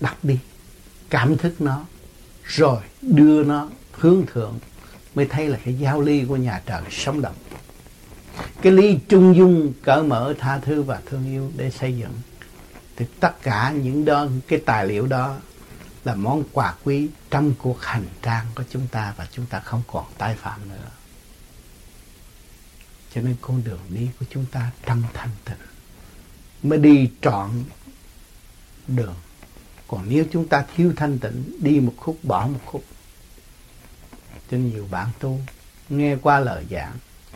[0.00, 0.38] Đọc đi,
[1.10, 1.84] cảm thức nó,
[2.44, 4.58] rồi đưa nó hướng thượng,
[5.14, 7.36] mới thấy là cái giáo ly của nhà trời sống động
[8.62, 12.12] cái lý trung dung cởi mở tha thứ và thương yêu để xây dựng
[12.96, 15.36] thì tất cả những đó cái tài liệu đó
[16.04, 19.82] là món quà quý trong cuộc hành trang của chúng ta và chúng ta không
[19.86, 20.88] còn tái phạm nữa.
[23.14, 25.56] Cho nên con đường đi của chúng ta trong thanh tịnh
[26.62, 27.50] mới đi trọn
[28.88, 29.14] đường.
[29.88, 32.84] Còn nếu chúng ta thiếu thanh tịnh, đi một khúc bỏ một khúc.
[34.50, 35.40] Cho nhiều bạn tu
[35.88, 36.92] nghe qua lời giảng,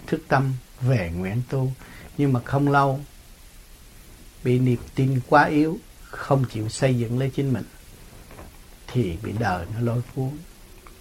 [0.07, 1.73] thức tâm về nguyện tu.
[2.19, 3.01] Nhưng mà không lâu
[4.45, 7.65] bị niềm tin quá yếu, không chịu xây dựng lấy chính mình
[8.87, 10.31] thì bị đời nó lôi cuốn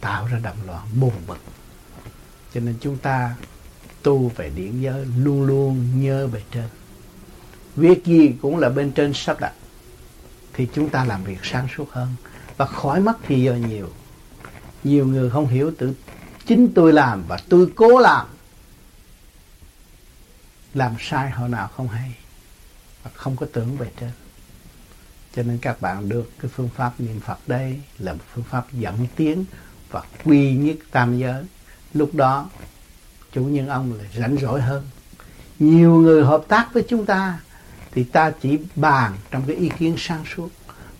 [0.01, 1.39] tạo ra đầm loạn buồn bực.
[2.53, 3.35] Cho nên chúng ta
[4.03, 6.67] tu về điển giới luôn luôn nhớ về trên.
[7.75, 9.53] Việc gì cũng là bên trên sắp đặt
[10.53, 12.15] thì chúng ta làm việc sáng suốt hơn.
[12.57, 13.89] Và khỏi mất thì giờ nhiều.
[14.83, 15.93] Nhiều người không hiểu tự
[16.45, 18.27] chính tôi làm và tôi cố làm
[20.75, 22.15] làm sai hồi nào không hay
[23.03, 24.11] và không có tưởng về trên
[25.35, 28.73] cho nên các bạn được cái phương pháp niệm Phật đây là một phương pháp
[28.73, 29.45] dẫn tiến
[29.91, 31.43] và quy nhất tam giới.
[31.93, 32.49] Lúc đó,
[33.31, 34.83] chủ nhân ông là rảnh rỗi hơn.
[35.59, 37.39] Nhiều người hợp tác với chúng ta
[37.91, 40.49] thì ta chỉ bàn trong cái ý kiến sáng suốt.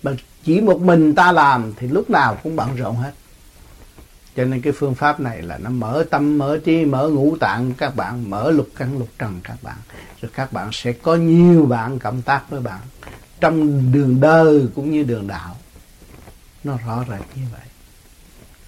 [0.02, 0.12] Mà
[0.44, 3.12] chỉ một mình ta làm thì lúc nào cũng bận rộn hết.
[4.36, 7.72] Cho nên cái phương pháp này là nó mở tâm, mở trí, mở ngũ tạng
[7.74, 9.76] các bạn, mở lục căn lục trần các bạn.
[10.22, 12.80] Rồi các bạn sẽ có nhiều bạn cộng tác với bạn.
[13.40, 15.56] Trong đường đời cũng như đường đạo
[16.64, 17.66] nó rõ rệt như vậy.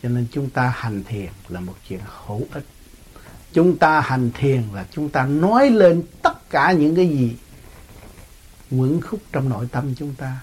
[0.02, 2.64] Cho nên chúng ta hành thiền là một chuyện hữu ích.
[3.52, 7.36] Chúng ta hành thiền là chúng ta nói lên tất cả những cái gì
[8.70, 10.40] quẩn khúc trong nội tâm chúng ta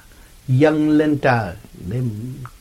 [0.47, 1.55] dâng lên trời
[1.89, 2.01] để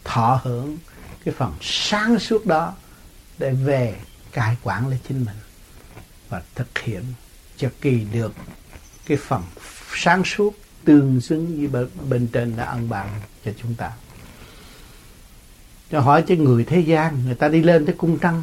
[0.05, 0.79] thọ hưởng
[1.25, 2.75] cái phần sáng suốt đó
[3.39, 3.97] để về
[4.33, 5.37] cai quản lấy chính mình
[6.29, 7.03] và thực hiện
[7.57, 8.35] cho kỳ được
[9.07, 9.43] cái phần
[9.95, 13.09] sáng suốt tương xứng với bên trên đã ân bạn
[13.45, 13.93] cho chúng ta.
[15.91, 18.43] Cho hỏi cho người thế gian, người ta đi lên tới cung trăng,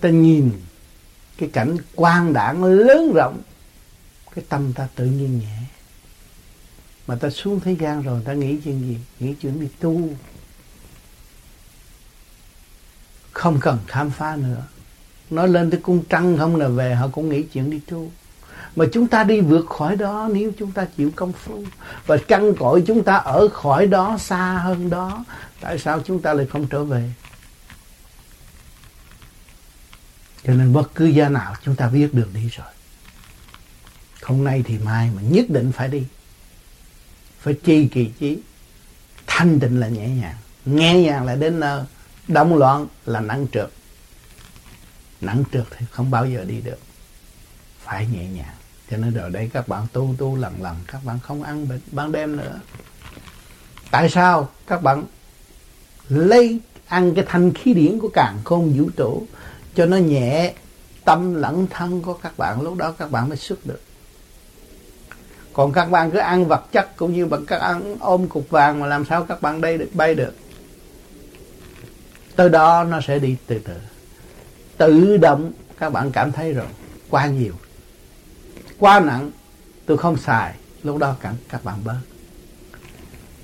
[0.00, 0.52] ta nhìn
[1.38, 3.42] cái cảnh quang đảng lớn rộng,
[4.34, 5.58] cái tâm ta tự nhiên nhẹ.
[7.06, 8.98] Mà ta xuống thế gian rồi, ta nghĩ chuyện gì?
[9.20, 10.10] Nghĩ chuyện đi tu
[13.38, 14.62] không cần khám phá nữa.
[15.30, 18.10] Nói lên tới cung trăng không là về, họ cũng nghĩ chuyện đi tu.
[18.76, 21.64] Mà chúng ta đi vượt khỏi đó, nếu chúng ta chịu công phu.
[22.06, 25.24] Và căn cội chúng ta ở khỏi đó, xa hơn đó,
[25.60, 27.10] tại sao chúng ta lại không trở về?
[30.44, 32.66] Cho nên bất cứ gia nào chúng ta biết đường đi rồi,
[34.20, 36.02] không nay thì mai mà nhất định phải đi.
[37.40, 38.38] Phải chi kỳ chí
[39.26, 41.84] thanh tịnh là nhẹ nhàng nhẹ nhàng là đến nơi
[42.28, 43.70] động loạn là nặng trượt.
[45.20, 46.78] Nặng trượt thì không bao giờ đi được.
[47.84, 48.54] Phải nhẹ nhàng.
[48.90, 52.12] Cho nên rồi đây các bạn tu tu lần lần các bạn không ăn ban
[52.12, 52.60] đêm nữa.
[53.90, 55.04] Tại sao các bạn
[56.08, 59.26] lấy, ăn cái thanh khí điển của càng khôn vũ trụ
[59.74, 60.54] cho nó nhẹ,
[61.04, 63.80] tâm lẫn thân của các bạn, lúc đó các bạn mới xuất được.
[65.52, 68.80] Còn các bạn cứ ăn vật chất cũng như bằng các ăn ôm cục vàng
[68.80, 70.34] mà làm sao các bạn đây được, bay được?
[72.38, 73.74] Từ đó nó sẽ đi từ từ.
[74.76, 76.66] Tự động các bạn cảm thấy rồi.
[77.10, 77.52] Quá nhiều.
[78.78, 79.30] Quá nặng
[79.86, 80.54] tôi không xài.
[80.82, 82.00] Lúc đó các, các bạn bớt.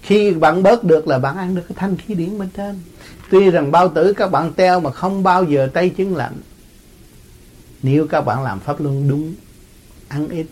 [0.03, 2.81] Khi bạn bớt được là bạn ăn được cái thanh khí điển bên trên.
[3.31, 6.37] Tuy rằng bao tử các bạn teo mà không bao giờ tay chân lạnh.
[7.83, 9.35] Nếu các bạn làm pháp luân đúng
[10.09, 10.47] ăn ít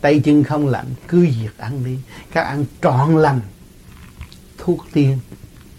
[0.00, 1.98] tay chân không lạnh cứ việc ăn đi.
[2.32, 3.40] Các ăn trọn lành
[4.58, 5.18] thuốc tiên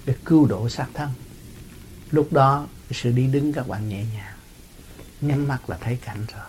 [0.05, 1.09] để cứu độ xác thân
[2.13, 4.37] lúc đó, sự đi đứng các bạn nhẹ nhàng,
[5.21, 6.45] nhắm mắt là thấy cảnh rồi.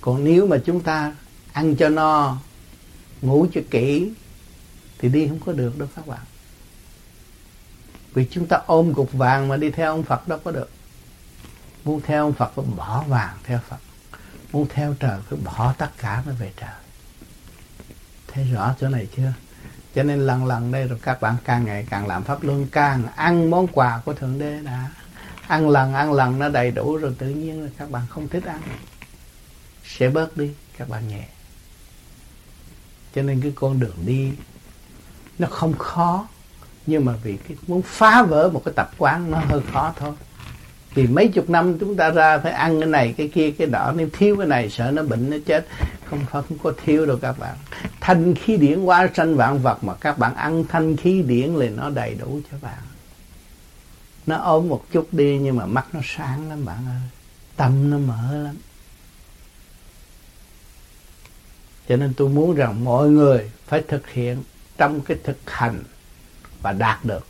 [0.00, 1.14] Còn nếu mà chúng ta
[1.52, 2.36] ăn cho no,
[3.22, 4.12] ngủ cho kỹ,
[4.98, 6.20] thì đi không có được đâu các bạn.
[8.14, 10.70] Vì chúng ta ôm cục vàng mà đi theo ông Phật đâu có được.
[11.84, 13.78] Muốn theo ông Phật phải bỏ vàng theo Phật.
[14.52, 16.74] Muốn theo trời phải bỏ tất cả mới về trời.
[18.28, 19.32] Thấy rõ chỗ này chưa?
[19.98, 23.06] Cho nên lần lần đây rồi các bạn càng ngày càng làm pháp luân càng
[23.16, 24.90] ăn món quà của thượng đế đã.
[25.46, 28.44] Ăn lần ăn lần nó đầy đủ rồi tự nhiên là các bạn không thích
[28.44, 28.60] ăn.
[29.84, 31.28] Sẽ bớt đi, các bạn nhẹ.
[33.14, 34.32] Cho nên cái con đường đi
[35.38, 36.28] nó không khó,
[36.86, 40.12] nhưng mà vì cái muốn phá vỡ một cái tập quán nó hơi khó thôi
[40.94, 43.92] vì mấy chục năm chúng ta ra phải ăn cái này, cái kia, cái đó
[43.96, 45.66] nếu thiếu cái này, sợ nó bệnh nó chết.
[46.04, 47.56] Không phải, không có thiếu đâu các bạn.
[48.00, 51.68] Thanh khí điển quá sanh vạn vật mà các bạn ăn thanh khí điển thì
[51.68, 52.78] nó đầy đủ cho bạn.
[54.26, 57.08] Nó ốm một chút đi, nhưng mà mắt nó sáng lắm bạn ơi.
[57.56, 58.56] Tâm nó mở lắm.
[61.88, 64.42] Cho nên tôi muốn rằng mọi người phải thực hiện
[64.78, 65.82] trong cái thực hành
[66.62, 67.26] và đạt được.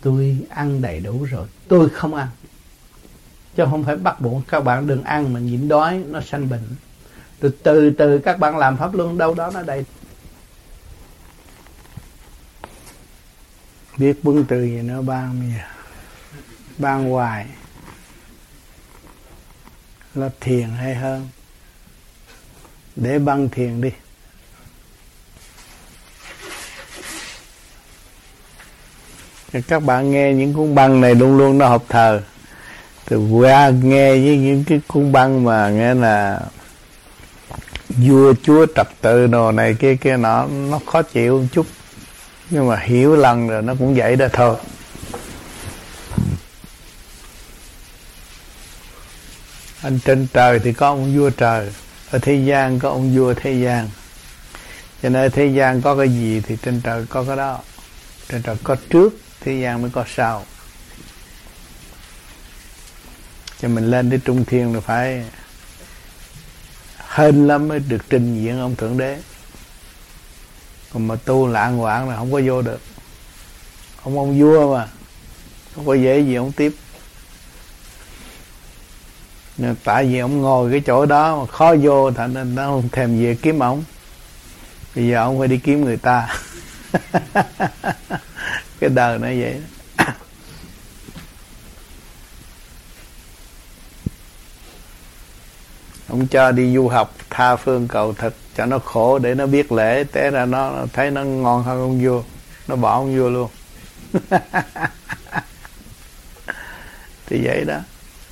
[0.00, 2.28] Tôi ăn đầy đủ rồi tôi không ăn.
[3.56, 6.76] Chứ không phải bắt buộc các bạn đừng ăn mà nhịn đói, nó sanh bệnh.
[7.40, 9.84] Từ từ từ các bạn làm pháp luân, đâu đó nó đầy.
[13.98, 15.74] Biết quân từ gì nó ban bây giờ à?
[16.78, 17.46] ban hoài.
[20.14, 21.28] Là thiền hay hơn.
[22.96, 23.90] Để băng thiền đi.
[29.62, 32.20] Các bạn nghe những cuốn băng này luôn luôn nó học thờ.
[33.08, 36.40] Từ qua nghe với những cái cuốn băng mà nghe là
[37.88, 41.66] vua chúa trật tự đồ này kia kia nọ, nó khó chịu một chút.
[42.50, 44.56] Nhưng mà hiểu lần rồi nó cũng vậy đó thôi.
[49.82, 51.70] Anh trên trời thì có ông vua trời,
[52.10, 53.88] ở thế gian có ông vua thế gian.
[55.02, 57.58] Cho nên ở thế gian có cái gì thì trên trời có cái đó.
[58.28, 60.44] Trên trời có trước thế gian mới có sao.
[63.60, 65.24] Cho mình lên đến trung thiên là phải
[67.08, 69.18] hên lắm mới được trình diện ông thượng đế.
[70.92, 72.80] Còn mà tu lạng hoạn là không có vô được.
[74.02, 74.88] Ông ông vua mà,
[75.74, 76.74] không có dễ gì ông tiếp.
[79.58, 82.88] Nên tại vì ông ngồi cái chỗ đó mà khó vô thành nên nó không
[82.88, 83.84] thèm về kiếm ông.
[84.94, 86.38] Bây giờ ông phải đi kiếm người ta.
[88.80, 89.60] cái đời nó vậy
[96.08, 99.72] ông cho đi du học, tha phương cầu thực, cho nó khổ để nó biết
[99.72, 100.04] lễ.
[100.12, 102.22] Té ra nó thấy nó ngon hơn ông vua.
[102.68, 103.50] Nó bỏ ông vua luôn.
[107.26, 107.78] Thì vậy đó.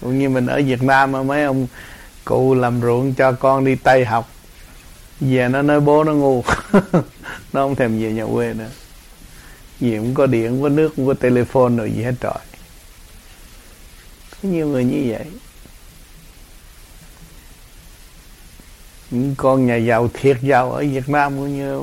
[0.01, 1.67] Cũng như mình ở Việt Nam mà mấy ông
[2.25, 4.31] cụ làm ruộng cho con đi Tây học.
[5.21, 6.45] Về nó nói bố nó ngu.
[7.53, 8.69] Nó không thèm về nhà quê nữa
[9.83, 12.33] vì không có điện, không có nước, không có telephone rồi gì hết trời.
[14.31, 15.27] Có nhiều người như vậy.
[19.11, 21.83] Những con nhà giàu thiệt giàu ở Việt Nam cũng như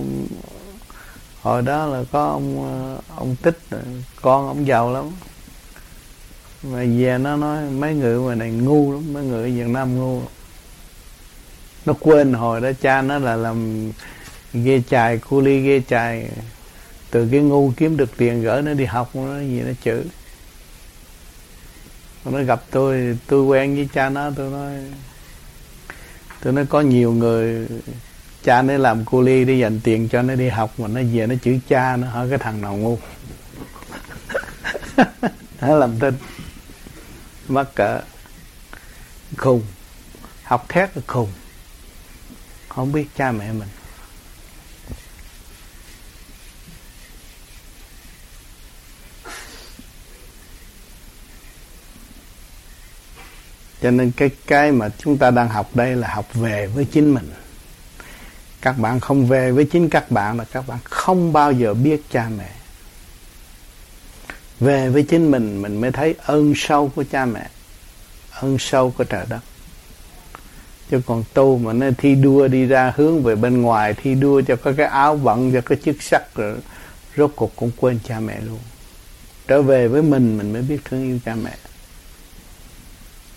[1.41, 3.59] hồi đó là có ông ờ, ông tích
[4.21, 5.11] con ông giàu lắm.
[6.63, 9.99] Mà về nó nói mấy người ngoài này ngu lắm, mấy người ở Việt Nam
[9.99, 10.21] ngu.
[11.85, 13.91] Nó quên hồi đó cha nó là làm
[14.53, 16.29] ghê chài, cu ly ghê chài
[17.11, 20.03] từ cái ngu kiếm được tiền gỡ nó đi học, nó gì nó chữ.
[22.25, 24.73] Nó gặp tôi tôi quen với cha nó, tôi nói
[26.41, 27.67] tôi nói có nhiều người,
[28.43, 31.27] cha nó làm cu ly để dành tiền cho nó đi học, mà nó về
[31.27, 32.97] nó chữ cha nó, hỏi cái thằng nào ngu.
[35.61, 36.13] Nó làm tin.
[37.47, 38.01] Mắc cỡ.
[39.37, 39.63] Khùng.
[40.43, 41.29] Học thét là khùng.
[42.69, 43.67] Không biết cha mẹ mình.
[53.81, 57.13] Cho nên cái cái mà chúng ta đang học đây là học về với chính
[57.13, 57.31] mình.
[58.61, 62.01] Các bạn không về với chính các bạn là các bạn không bao giờ biết
[62.11, 62.49] cha mẹ.
[64.59, 67.49] Về với chính mình mình mới thấy ơn sâu của cha mẹ,
[68.31, 69.39] ơn sâu của trời đất.
[70.91, 74.41] Chứ còn tu mà nó thi đua đi ra hướng về bên ngoài, thi đua
[74.47, 76.57] cho có cái áo bận, cho cái chức sắc, rồi
[77.17, 78.59] rốt cuộc cũng quên cha mẹ luôn.
[79.47, 81.51] Trở về với mình mình mới biết thương yêu cha mẹ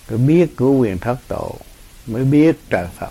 [0.09, 1.57] rồi biết của quyền thất tổ,
[2.07, 3.11] mới biết trời Phật.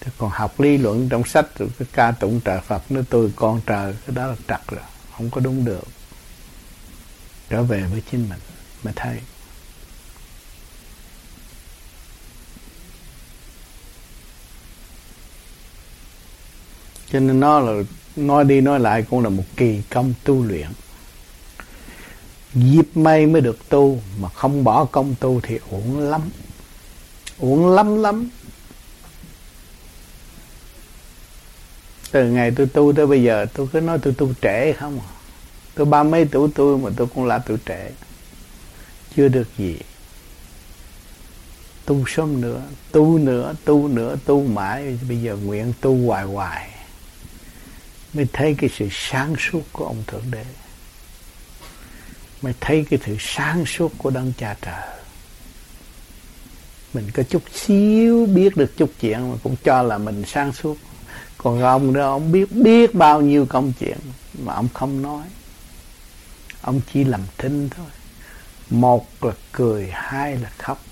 [0.00, 3.32] Thế còn học lý luận trong sách rồi cái ca tụng trời Phật, nó tôi
[3.36, 4.84] con trời, cái đó là trật rồi,
[5.16, 5.84] không có đúng được.
[7.50, 8.38] Trở về với chính mình,
[8.82, 9.18] mới thấy.
[17.12, 17.82] Cho nên nó là,
[18.16, 20.68] nói đi nói lại cũng là một kỳ công tu luyện
[22.54, 26.30] dịp may mới được tu, mà không bỏ công tu thì uổng lắm.
[27.38, 28.28] Uổng lắm lắm.
[32.10, 35.08] Từ ngày tôi tu tới bây giờ, tôi cứ nói tôi tu trễ không à.
[35.74, 37.90] tôi ba mấy tuổi tôi mà tôi cũng là tuổi trễ.
[39.16, 39.78] Chưa được gì.
[41.84, 44.98] Tu sớm nữa, tu nữa tu nữa, tu mãi.
[45.08, 46.70] Bây giờ nguyện tu hoài hoài.
[48.14, 50.44] Mới thấy cái sự sáng suốt của ông thượng đế
[52.44, 54.88] mới thấy cái sự sáng suốt của đấng cha trời.
[56.94, 60.78] Mình có chút xíu biết được chút chuyện mà cũng cho là mình sáng suốt.
[61.38, 63.98] Còn ông đó, ông biết biết bao nhiêu công chuyện
[64.42, 65.26] mà ông không nói.
[66.60, 67.86] Ông chỉ làm thinh thôi.
[68.70, 70.84] Một là cười, hai là khóc.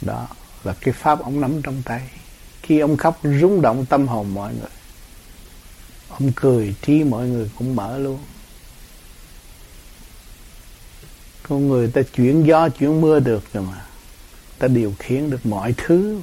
[0.00, 0.28] Đó
[0.64, 2.08] là cái pháp ông nắm trong tay.
[2.62, 4.70] Khi ông khóc rung động tâm hồn mọi người.
[6.08, 8.18] Ông cười, trí mọi người cũng mở luôn.
[11.48, 13.84] Con người ta chuyển gió, chuyển mưa được rồi mà.
[14.58, 16.20] Ta điều khiển được mọi thứ.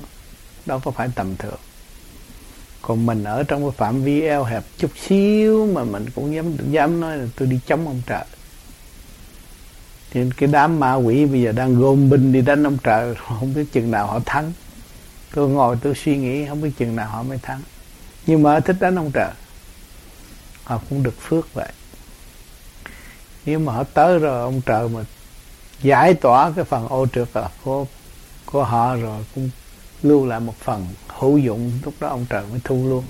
[0.65, 1.59] Đâu có phải tầm thường.
[2.81, 6.71] Còn mình ở trong cái phạm vi eo hẹp chút xíu mà mình cũng dám
[6.71, 8.25] dám nói là tôi đi chống ông trời.
[10.13, 13.53] Nên cái đám ma quỷ bây giờ đang gom binh đi đánh ông trời, không
[13.53, 14.53] biết chừng nào họ thắng.
[15.33, 17.61] Tôi ngồi tôi suy nghĩ, không biết chừng nào họ mới thắng.
[18.27, 19.31] Nhưng mà thích đánh ông trời,
[20.63, 21.69] họ cũng được phước vậy
[23.45, 25.03] nếu mà họ tới rồi, ông trời mà
[25.81, 27.27] giải tỏa cái phần ô trượt
[27.63, 27.85] của
[28.45, 29.49] của họ rồi, cũng
[30.03, 33.03] lưu lại một phần hữu dụng, lúc đó ông trời mới thu luôn.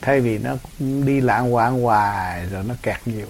[0.00, 3.28] Thay vì nó cũng đi lãng hoạn hoài, rồi nó kẹt nhiều.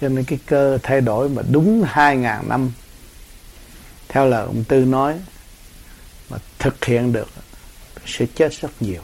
[0.00, 2.72] Cho nên cái cơ thay đổi mà đúng hai ngàn năm,
[4.08, 5.18] theo lời ông tư nói,
[6.30, 7.28] mà thực hiện được,
[8.06, 9.02] sẽ chết rất nhiều.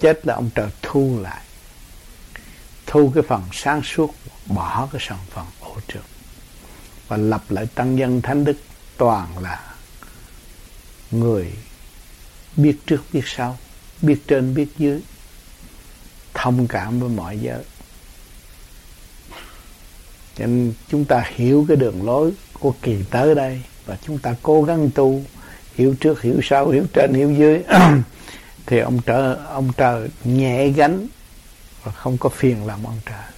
[0.00, 1.42] Chết là ông trời thu lại
[2.96, 4.14] thu cái phần sáng suốt,
[4.46, 6.02] bỏ cái sản phần ổ trượt.
[7.08, 8.56] Và lập lại tăng dân thánh đức
[8.96, 9.74] toàn là
[11.10, 11.52] người
[12.56, 13.58] biết trước, biết sau,
[14.02, 15.00] biết trên, biết dưới,
[16.34, 17.64] thông cảm với mọi giới.
[20.36, 24.34] Cho nên chúng ta hiểu cái đường lối của kỳ tới đây và chúng ta
[24.42, 25.22] cố gắng tu,
[25.74, 27.62] hiểu trước, hiểu sau, hiểu trên, hiểu dưới.
[28.66, 31.06] Thì ông trời ông trời nhẹ gánh
[31.86, 33.30] và không có phiền làm ông trời.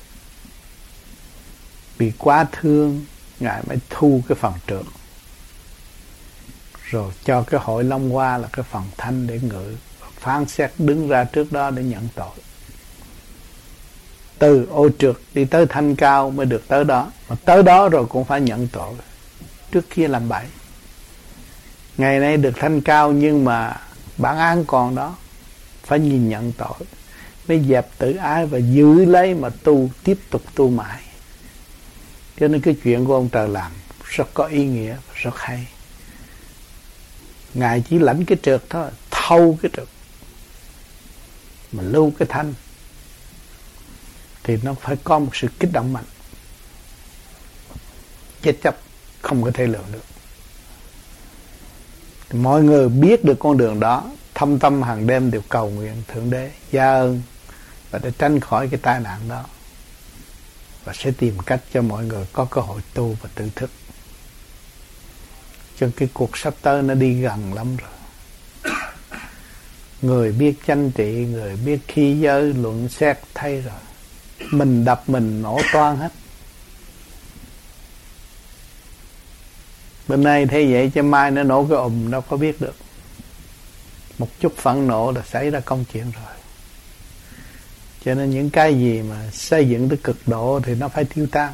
[1.99, 3.05] Vì quá thương
[3.40, 4.86] ngài mới thu cái phần trưởng,
[6.90, 9.76] rồi cho cái hội long hoa là cái phần thanh để ngự
[10.20, 12.36] phán xét đứng ra trước đó để nhận tội.
[14.38, 17.12] Từ ô trượt đi tới thanh cao mới được tới đó.
[17.28, 18.94] Mà tới đó rồi cũng phải nhận tội.
[19.70, 20.44] Trước kia làm bậy.
[21.99, 23.80] Ngày nay được thanh cao nhưng mà
[24.16, 25.16] bản án còn đó.
[25.82, 26.78] Phải nhìn nhận tội
[27.49, 31.01] mới dẹp tự ái và giữ lấy mà tu, tiếp tục tu mãi.
[32.40, 33.72] Cho nên cái chuyện của ông trời làm
[34.05, 35.66] rất có ý nghĩa và rất hay.
[37.55, 39.88] Ngài chỉ lãnh cái trượt thôi, thâu cái trượt.
[41.72, 42.55] Mà lưu cái thanh.
[44.44, 46.05] Thì nó phải có một sự kích động mạnh.
[48.42, 48.76] Chết chấp
[49.20, 50.05] không có thể lượng được.
[52.28, 56.03] Thì mọi người biết được con đường đó, thâm tâm hàng đêm đều cầu nguyện
[56.09, 56.51] thượng đế.
[56.70, 57.22] Gia ơn
[57.91, 59.45] và để tránh khỏi cái tai nạn đó.
[60.84, 63.70] Và sẽ tìm cách cho mọi người có cơ hội tu và tự thức.
[65.78, 67.91] Cho cái cuộc sắp tới nó đi gần lắm rồi.
[70.03, 73.74] Người biết chánh trị, người biết khi giới, luận xét thay rồi.
[74.51, 76.12] Mình đập mình nổ toan hết.
[80.09, 82.76] Bên nay thế vậy chứ mai nó nổ cái ùm đâu có biết được.
[84.18, 86.38] Một chút phẫn nộ là xảy ra công chuyện rồi
[88.09, 91.26] cho nên những cái gì mà xây dựng tới cực độ thì nó phải tiêu
[91.32, 91.52] tan.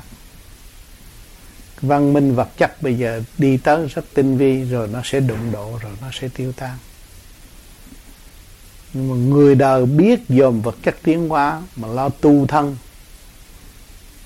[1.80, 5.52] Văn minh vật chất bây giờ đi tới rất tinh vi rồi nó sẽ đụng
[5.52, 6.78] độ rồi nó sẽ tiêu tan.
[8.92, 12.76] Nhưng mà người đời biết dòm vật chất tiến hóa mà lo tu thân,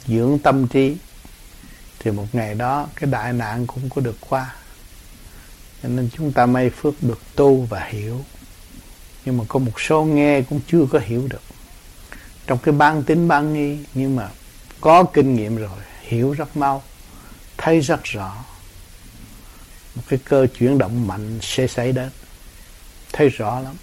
[0.06, 0.96] dưỡng tâm trí,
[1.98, 4.54] thì một ngày đó cái đại nạn cũng có được qua.
[5.82, 8.24] Cho nên chúng ta may phước được tu và hiểu.
[9.24, 11.42] Nhưng mà có một số nghe cũng chưa có hiểu được
[12.48, 14.28] trong cái ban tính ban nghi, nhưng mà
[14.80, 16.82] có kinh nghiệm rồi, hiểu rất mau,
[17.56, 18.36] thấy rất rõ.
[19.94, 22.10] Một cái cơ chuyển động mạnh sẽ xảy đến.
[23.12, 23.74] Thấy rõ lắm.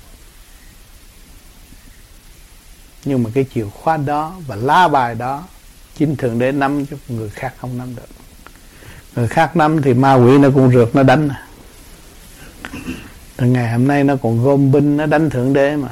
[3.05, 5.43] Nhưng mà cái chìa khóa đó và lá bài đó,
[5.97, 8.07] chính thượng đế nắm cho người khác không nắm được.
[9.15, 11.29] Người khác nắm thì ma quỷ nó cũng rượt, nó đánh.
[13.37, 15.89] Từ ngày hôm nay nó còn gom binh, nó đánh thượng đế mà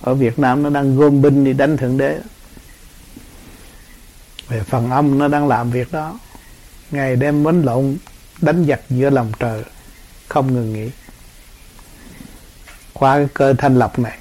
[0.00, 2.20] ở Việt Nam nó đang gom binh đi đánh thượng đế.
[4.48, 6.18] Về phần âm nó đang làm việc đó.
[6.90, 7.96] Ngày đêm bánh lộn,
[8.40, 9.64] đánh giặc giữa lòng trời.
[10.28, 10.90] Không ngừng nghỉ.
[12.92, 14.18] Qua cái cơ thanh lập này,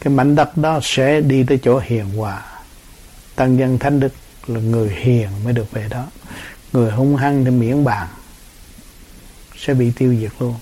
[0.00, 2.42] cái mảnh đất đó sẽ đi tới chỗ hiền hòa.
[3.36, 4.12] Tăng dân thánh đức
[4.46, 6.06] là người hiền mới được về đó.
[6.72, 8.08] Người hung hăng thì miễn bàn,
[9.56, 10.54] sẽ bị tiêu diệt luôn.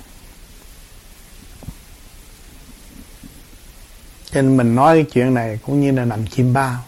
[4.30, 6.84] Cho nên mình nói cái chuyện này cũng như là nằm chim bao.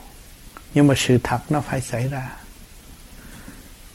[0.74, 2.30] Nhưng mà sự thật nó phải xảy ra.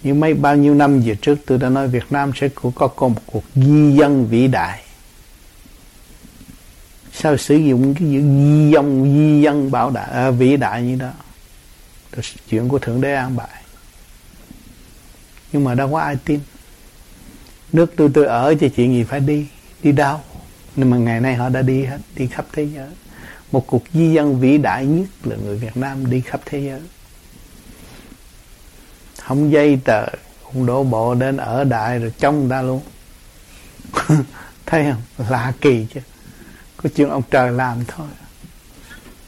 [0.03, 3.07] Như mấy bao nhiêu năm về trước tôi đã nói Việt Nam sẽ có, có
[3.07, 4.81] một cuộc di dân vĩ đại.
[7.13, 10.95] Sao sử dụng cái chữ di dân di dân bảo đại à, vĩ đại như
[10.95, 11.11] đó?
[12.11, 13.63] Là chuyện của thượng đế an bài.
[15.51, 16.39] Nhưng mà đâu có ai tin.
[17.73, 19.47] Nước tôi tôi ở cho chuyện gì phải đi.
[19.83, 20.19] Đi đâu?
[20.75, 22.89] Nhưng mà ngày nay họ đã đi hết đi khắp thế giới
[23.51, 26.81] một cuộc di dân vĩ đại nhất là người Việt Nam đi khắp thế giới.
[29.21, 30.05] Không dây tờ
[30.43, 32.81] cũng đổ bộ đến ở đại rồi trong ta luôn.
[34.65, 35.27] Thấy không?
[35.29, 35.99] Lạ kỳ chứ.
[36.77, 38.07] Có chuyện ông trời làm thôi.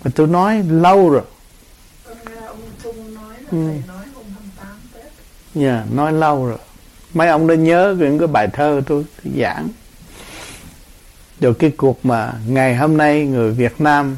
[0.04, 1.24] Mà tôi nói lâu rồi.
[3.52, 3.68] Ừ.
[3.68, 3.84] yeah,
[5.56, 6.58] dạ, nói lâu rồi.
[7.14, 9.68] Mấy ông đã nhớ những cái bài thơ tôi, tôi giảng
[11.40, 14.18] rồi cái cuộc mà ngày hôm nay người Việt Nam,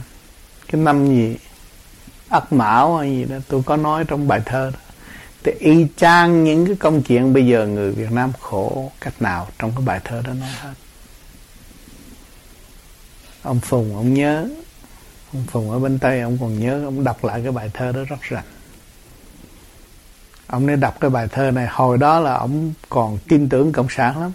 [0.67, 1.37] cái năm gì
[2.29, 4.79] ất mão hay gì đó, tôi có nói trong bài thơ đó.
[5.43, 9.47] Thì y chang những cái công chuyện bây giờ người Việt Nam khổ cách nào
[9.59, 10.73] trong cái bài thơ đó nói hết.
[13.41, 14.49] Ông Phùng, ông nhớ.
[15.33, 17.99] Ông Phùng ở bên Tây, ông còn nhớ, ông đọc lại cái bài thơ đó
[18.09, 18.43] rất rành.
[20.47, 23.87] Ông nên đọc cái bài thơ này, hồi đó là ông còn tin tưởng cộng
[23.89, 24.31] sản lắm.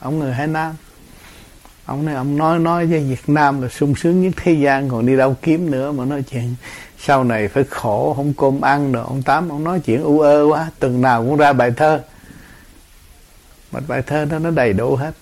[0.00, 0.74] Ông người Hải Nam
[1.86, 5.06] ông nói ông nói nói với Việt Nam là sung sướng nhất thế gian còn
[5.06, 6.54] đi đâu kiếm nữa mà nói chuyện.
[6.98, 10.46] Sau này phải khổ không cơm ăn rồi ông tám ông nói chuyện u ơ
[10.48, 12.00] quá từng nào cũng ra bài thơ.
[13.72, 15.12] Một bài thơ đó nó đầy đủ hết.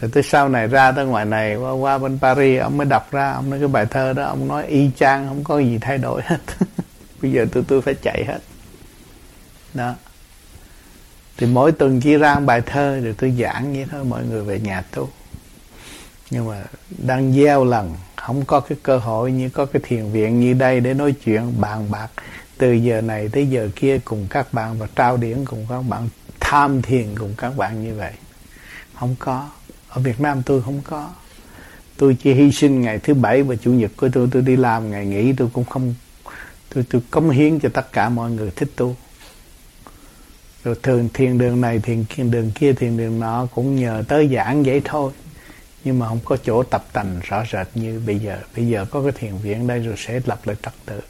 [0.00, 3.12] Rồi tới sau này ra tới ngoài này qua, qua bên Paris ông mới đọc
[3.12, 5.98] ra ông nói cái bài thơ đó ông nói y chang không có gì thay
[5.98, 6.40] đổi hết.
[7.22, 8.38] Bây giờ tôi tôi phải chạy hết.
[9.74, 9.94] Đó.
[11.36, 14.60] Thì mỗi tuần chỉ ra bài thơ rồi tôi giảng vậy thôi mọi người về
[14.60, 15.08] nhà tu
[16.30, 16.64] nhưng mà
[16.98, 20.80] đang gieo lần, không có cái cơ hội như có cái thiền viện như đây
[20.80, 22.08] để nói chuyện, bàn bạc.
[22.58, 26.08] Từ giờ này tới giờ kia cùng các bạn và trao điển cùng các bạn,
[26.40, 28.12] tham thiền cùng các bạn như vậy.
[28.94, 29.48] Không có.
[29.88, 31.10] Ở Việt Nam tôi không có.
[31.96, 34.90] Tôi chỉ hy sinh ngày thứ bảy và chủ nhật của tôi tôi đi làm
[34.90, 35.94] ngày nghỉ, tôi cũng không,
[36.74, 38.96] tôi tôi cống hiến cho tất cả mọi người thích tu.
[40.64, 44.62] Rồi thường thiền đường này, thiền đường kia, thiền đường nọ cũng nhờ tới giảng
[44.62, 45.12] vậy thôi
[45.84, 48.38] nhưng mà không có chỗ tập tành rõ rệt như bây giờ.
[48.56, 51.00] Bây giờ có cái thiền viện đây rồi sẽ lập lại trật tự.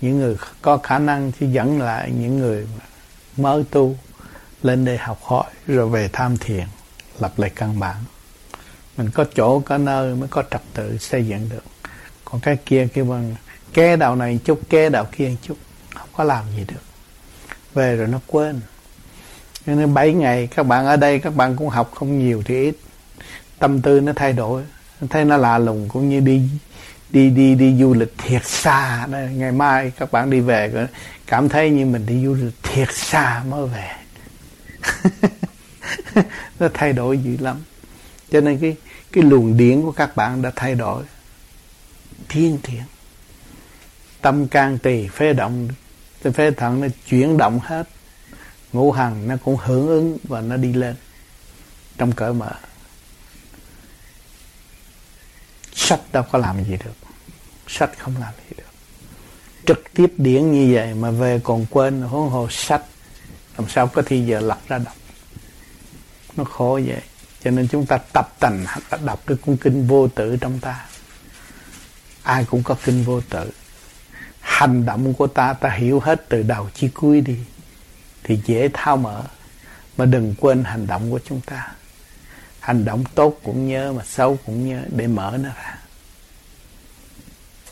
[0.00, 2.66] Những người có khả năng thì dẫn lại những người
[3.36, 3.96] mới tu
[4.62, 6.64] lên đây học hỏi, rồi về tham thiền,
[7.18, 7.96] lập lại căn bản.
[8.96, 11.64] Mình có chỗ, có nơi mới có trật tự xây dựng được.
[12.24, 13.34] Còn cái kia kia bằng
[13.72, 15.56] kê đạo này chút kê đạo kia chút.
[15.94, 16.82] Không có làm gì được.
[17.74, 18.60] Về rồi nó quên.
[19.66, 22.62] Cho nên bảy ngày các bạn ở đây, các bạn cũng học không nhiều thì
[22.62, 22.76] ít
[23.60, 24.62] tâm tư nó thay đổi.
[25.10, 26.48] Thấy nó lạ lùng cũng như đi
[27.10, 29.06] đi đi đi du lịch thiệt xa.
[29.06, 30.86] Đây, ngày mai các bạn đi về
[31.26, 33.90] cảm thấy như mình đi du lịch thiệt xa mới về.
[36.60, 37.56] Nó thay đổi dữ lắm.
[38.30, 38.76] Cho nên cái
[39.12, 41.04] cái luồng điển của các bạn đã thay đổi.
[42.28, 42.82] Thiên thiện.
[44.20, 45.68] Tâm can tỳ phế động.
[46.34, 47.88] Phế thận nó chuyển động hết.
[48.72, 50.94] Ngũ hành nó cũng hưởng ứng và nó đi lên
[51.98, 52.52] trong cỡ mở
[55.80, 56.94] sách đâu có làm gì được.
[57.68, 58.64] Sách không làm gì được.
[59.66, 62.82] Trực tiếp điển như vậy mà về còn quên huống hồ sách
[63.58, 64.94] làm sao có thi giờ lật ra đọc?
[66.36, 67.02] Nó khổ vậy.
[67.44, 68.64] Cho nên chúng ta tập tành
[69.04, 70.86] đọc cái cuốn kinh vô tử trong ta.
[72.22, 73.50] Ai cũng có kinh vô tử.
[74.40, 77.36] Hành động của ta ta hiểu hết từ đầu chí cuối đi,
[78.22, 79.22] thì dễ thao mở.
[79.96, 81.72] Mà đừng quên hành động của chúng ta
[82.60, 85.78] hành động tốt cũng nhớ mà xấu cũng nhớ để mở nó ra.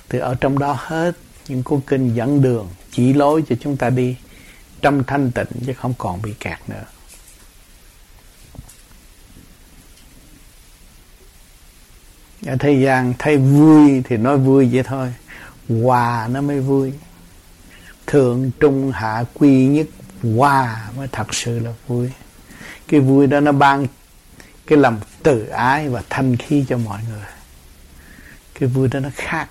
[0.09, 1.17] Từ ở trong đó hết
[1.49, 4.17] những cuốn kinh dẫn đường, chỉ lối cho chúng ta đi
[4.83, 6.85] trong thanh tịnh chứ không còn bị kẹt nữa.
[12.47, 15.15] Ở thế gian thấy vui thì nói vui vậy thôi,
[15.69, 16.93] hòa nó mới vui.
[18.07, 19.87] Thượng trung hạ quy nhất,
[20.37, 22.11] hòa mới thật sự là vui.
[22.89, 23.87] Cái vui đó nó ban
[24.69, 27.27] cái lòng từ ái và thanh khí cho mọi người.
[28.61, 29.49] Cái vui đó nó khác.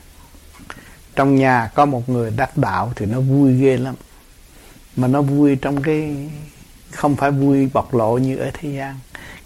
[1.16, 3.96] Trong nhà có một người đắc đạo thì nó vui ghê lắm.
[4.96, 6.30] Mà nó vui trong cái
[6.92, 8.96] không phải vui bộc lộ như ở thế gian.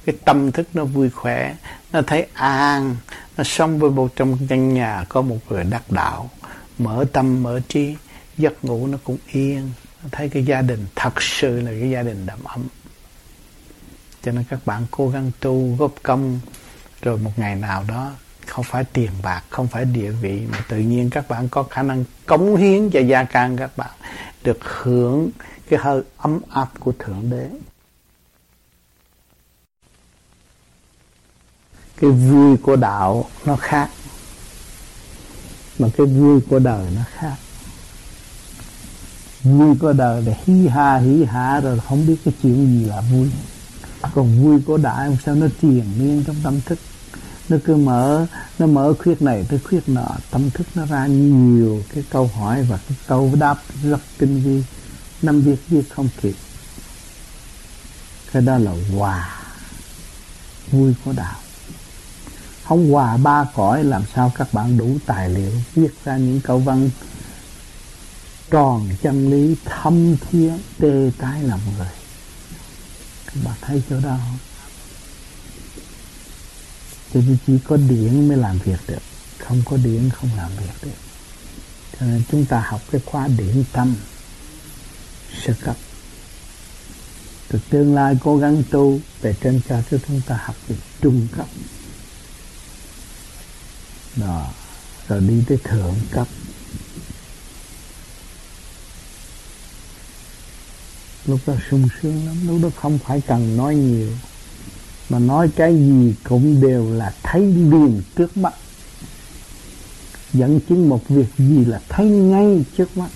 [0.05, 1.55] Cái tâm thức nó vui khỏe.
[1.91, 2.95] Nó thấy an.
[3.37, 6.29] Nó sống với một trong căn nhà có một người đắc đạo.
[6.77, 7.95] Mở tâm, mở trí.
[8.37, 9.71] Giấc ngủ nó cũng yên.
[10.03, 12.67] Nó thấy cái gia đình thật sự là cái gia đình đầm ấm
[14.23, 16.39] cho nên các bạn cố gắng tu, góp công,
[17.01, 18.11] rồi một ngày nào đó
[18.47, 21.83] không phải tiền bạc, không phải địa vị, mà tự nhiên các bạn có khả
[21.83, 23.91] năng cống hiến cho gia can các bạn,
[24.43, 25.29] được hưởng
[25.69, 27.49] cái hơi ấm áp của thượng đế.
[32.01, 33.89] Cái vui của đạo nó khác,
[35.79, 37.35] mà cái vui của đời nó khác.
[39.43, 43.01] Vui của đời là hí ha, hí hả, rồi không biết cái chuyện gì là
[43.01, 43.29] vui
[44.13, 46.79] còn vui của đại sao nó triền miên trong tâm thức?
[47.49, 48.25] Nó cứ mở,
[48.59, 50.07] nó mở khuyết này tới khuyết nọ.
[50.31, 54.63] Tâm thức nó ra nhiều cái câu hỏi và cái câu đáp rất tinh vi.
[55.21, 56.35] Năm việc viết không kịp.
[58.31, 59.29] Cái đó là hòa.
[60.71, 61.35] Vui của đạo
[62.71, 62.91] không?
[62.91, 66.89] Hòa ba cõi, làm sao các bạn đủ tài liệu viết ra những câu văn
[68.51, 72.00] tròn chân lý thâm thiên tê tái lòng người?
[73.33, 74.37] Các bạn thấy chỗ đó không
[77.13, 79.01] cho nên chỉ có điển mới làm việc được,
[79.39, 80.97] không có điển không làm việc được.
[81.99, 83.95] Cho nên chúng ta học cái khóa điển tâm
[85.43, 85.75] sơ cấp.
[87.47, 91.47] Từ tương lai cố gắng tu, về trên cho chúng ta học được trung cấp.
[94.15, 94.51] Đó,
[95.07, 96.27] rồi đi tới thượng cấp.
[101.25, 102.35] Lúc đó sung sướng lắm.
[102.47, 104.11] Lúc đó không phải cần nói nhiều.
[105.09, 108.53] Mà nói cái gì cũng đều là thấy liền trước mắt.
[110.33, 113.09] Dẫn chứng một việc gì là thấy ngay trước mắt.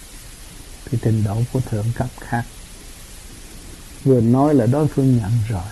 [0.86, 2.44] Thì trình độ của thượng cấp khác.
[4.04, 5.64] Vừa nói là đối phương nhận rồi.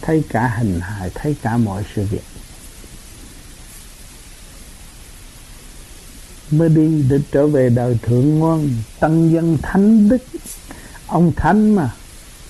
[0.00, 2.24] Thấy cả hình hài, thấy cả mọi sự việc.
[6.50, 8.68] Mới đi để trở về đời thượng ngoan
[9.00, 10.22] tăng dân thánh đức
[11.12, 11.90] ông thánh mà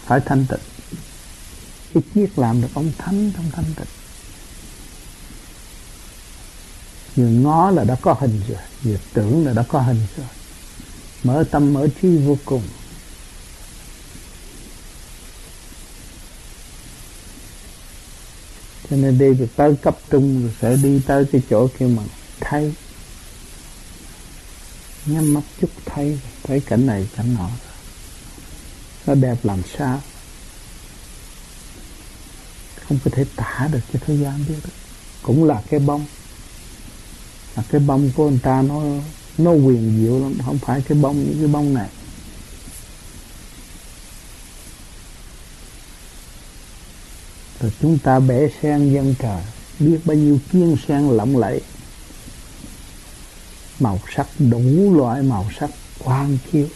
[0.05, 0.61] phải thanh tịnh.
[1.95, 3.87] Ít nhất làm được ông thánh trong thanh tịnh.
[7.17, 10.27] Vừa ngó là đã có hình rồi vừa tưởng là đã có hình rồi.
[11.23, 12.63] Mở tâm mở trí vô cùng.
[18.91, 22.03] Cho nên đi được tới cấp trung rồi sẽ đi tới cái chỗ kia mà
[22.41, 22.73] thấy.
[25.07, 27.49] Nhắm mắt chút thấy thấy cảnh này, cảnh nọ
[29.07, 30.01] nó đẹp làm sao?
[32.89, 34.71] Không có thể tả được cho thế gian biết được.
[35.23, 36.05] Cũng là cái bông.
[37.57, 38.83] Là cái bông của người ta nó
[39.39, 40.35] nó quyền diệu lắm.
[40.45, 41.89] Không phải cái bông những cái bông này.
[47.61, 49.43] Rồi chúng ta bẻ sen dân trời
[49.79, 51.61] biết bao nhiêu kiên sen lộng lẫy.
[53.81, 56.69] Màu sắc đủ loại màu sắc quang chiếu.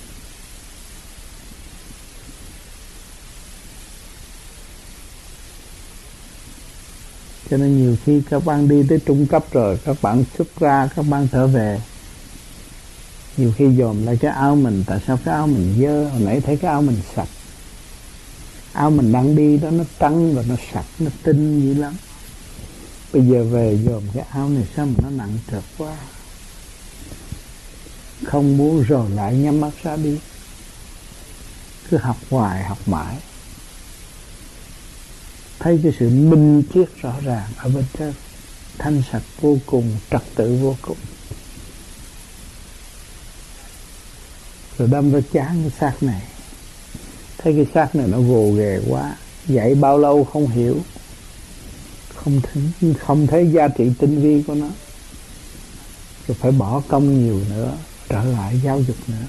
[7.51, 10.89] Cho nên nhiều khi các bạn đi tới trung cấp rồi, các bạn xuất ra,
[10.97, 11.81] các bạn trở về.
[13.37, 16.09] Nhiều khi dòm lại cái áo mình, tại sao cái áo mình dơ?
[16.09, 17.29] Hồi nãy thấy cái áo mình sạch.
[18.73, 21.95] Áo mình đang đi đó, nó trắng và nó sạch, nó tinh dữ lắm.
[23.13, 25.97] Bây giờ về dòm cái áo này, sao mà nó nặng trượt quá?
[28.25, 30.19] Không muốn rồi lại nhắm mắt ra đi.
[31.91, 33.17] Cứ học hoài, học mãi
[35.59, 38.13] thấy cái sự minh triết rõ ràng ở bên trên
[38.79, 40.97] thanh sạch vô cùng trật tự vô cùng.
[44.79, 46.23] Rồi đâm vào chán cái xác này.
[47.39, 49.17] Thấy cái xác này nó gồ ghề quá
[49.49, 50.81] dạy bao lâu không hiểu.
[52.15, 54.69] Không thấy, không thấy giá trị tinh vi của nó.
[56.29, 57.77] Rồi phải bỏ công nhiều nữa
[58.09, 59.27] trở lại giáo dục nữa.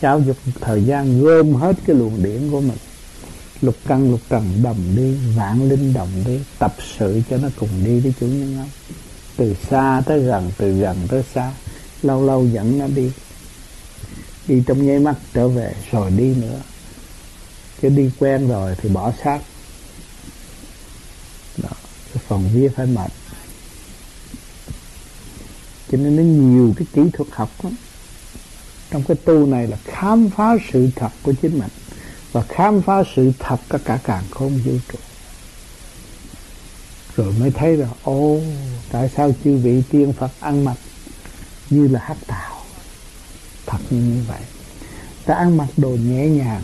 [0.00, 2.78] Giáo dục thời gian gom hết cái luồng điển của mình
[3.60, 7.84] lục căn, lục trần đồng đi vạn linh đồng đi, tập sự cho nó cùng
[7.84, 8.68] đi với chủ nhân ông
[9.36, 11.52] từ xa tới gần, từ gần tới xa,
[12.02, 13.12] lâu lâu dẫn nó đi.
[14.48, 16.60] Đi trong nháy mắt trở về, rồi đi nữa.
[17.82, 19.40] Chứ đi quen rồi thì bỏ xác.
[21.56, 21.70] Đó,
[22.14, 23.10] cái phần vía phải mệt.
[25.92, 27.72] Cho nên nó nhiều cái kỹ thuật học lắm.
[28.90, 31.70] Trong cái tu này là khám phá sự thật của chính mình
[32.36, 34.98] và khám phá sự thật các cả càng không vũ trụ.
[37.16, 38.38] Rồi mới thấy là, ô,
[38.90, 40.76] tại sao chư vị tiên phật ăn mặc
[41.70, 42.62] như là hắc tạo
[43.66, 44.40] thật như vậy.
[45.24, 46.62] Ta ăn mặc đồ nhẹ nhàng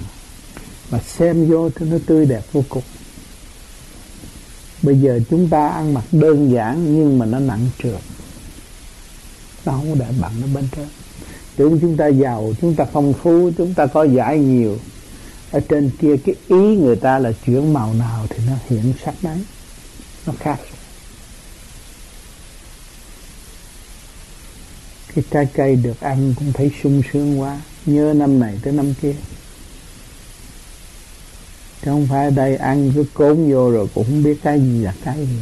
[0.90, 2.84] mà xem vô thì nó tươi đẹp vô cùng.
[4.82, 8.00] Bây giờ chúng ta ăn mặc đơn giản nhưng mà nó nặng trược
[9.64, 10.88] nó không có để bằng nó bên trên.
[11.56, 14.78] Tưởng chúng ta giàu, chúng ta phong phú, chúng ta có giải nhiều
[15.53, 19.14] ở trên kia cái ý người ta là chuyển màu nào thì nó hiện sắc
[19.22, 19.38] đấy
[20.26, 20.61] nó khác.
[25.14, 27.61] Cái trái cây được ăn cũng thấy sung sướng quá.
[27.86, 29.14] Nhớ năm này tới năm kia.
[31.82, 34.82] Chứ không phải ở đây ăn cứ cốn vô rồi cũng không biết cái gì
[34.82, 35.38] là cái gì.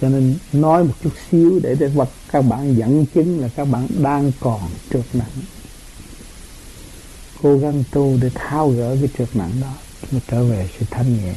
[0.00, 3.64] Cho nên nói một chút xíu để để vật các bạn dẫn chứng là các
[3.64, 4.60] bạn đang còn
[4.90, 5.42] trượt nặng
[7.42, 9.72] cố gắng tu để tháo gỡ cái trượt nặng đó,
[10.10, 11.34] mới trở về sự thanh nhẹ.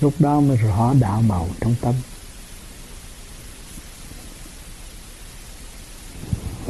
[0.00, 1.94] Lúc đó mới rõ đạo màu trong tâm.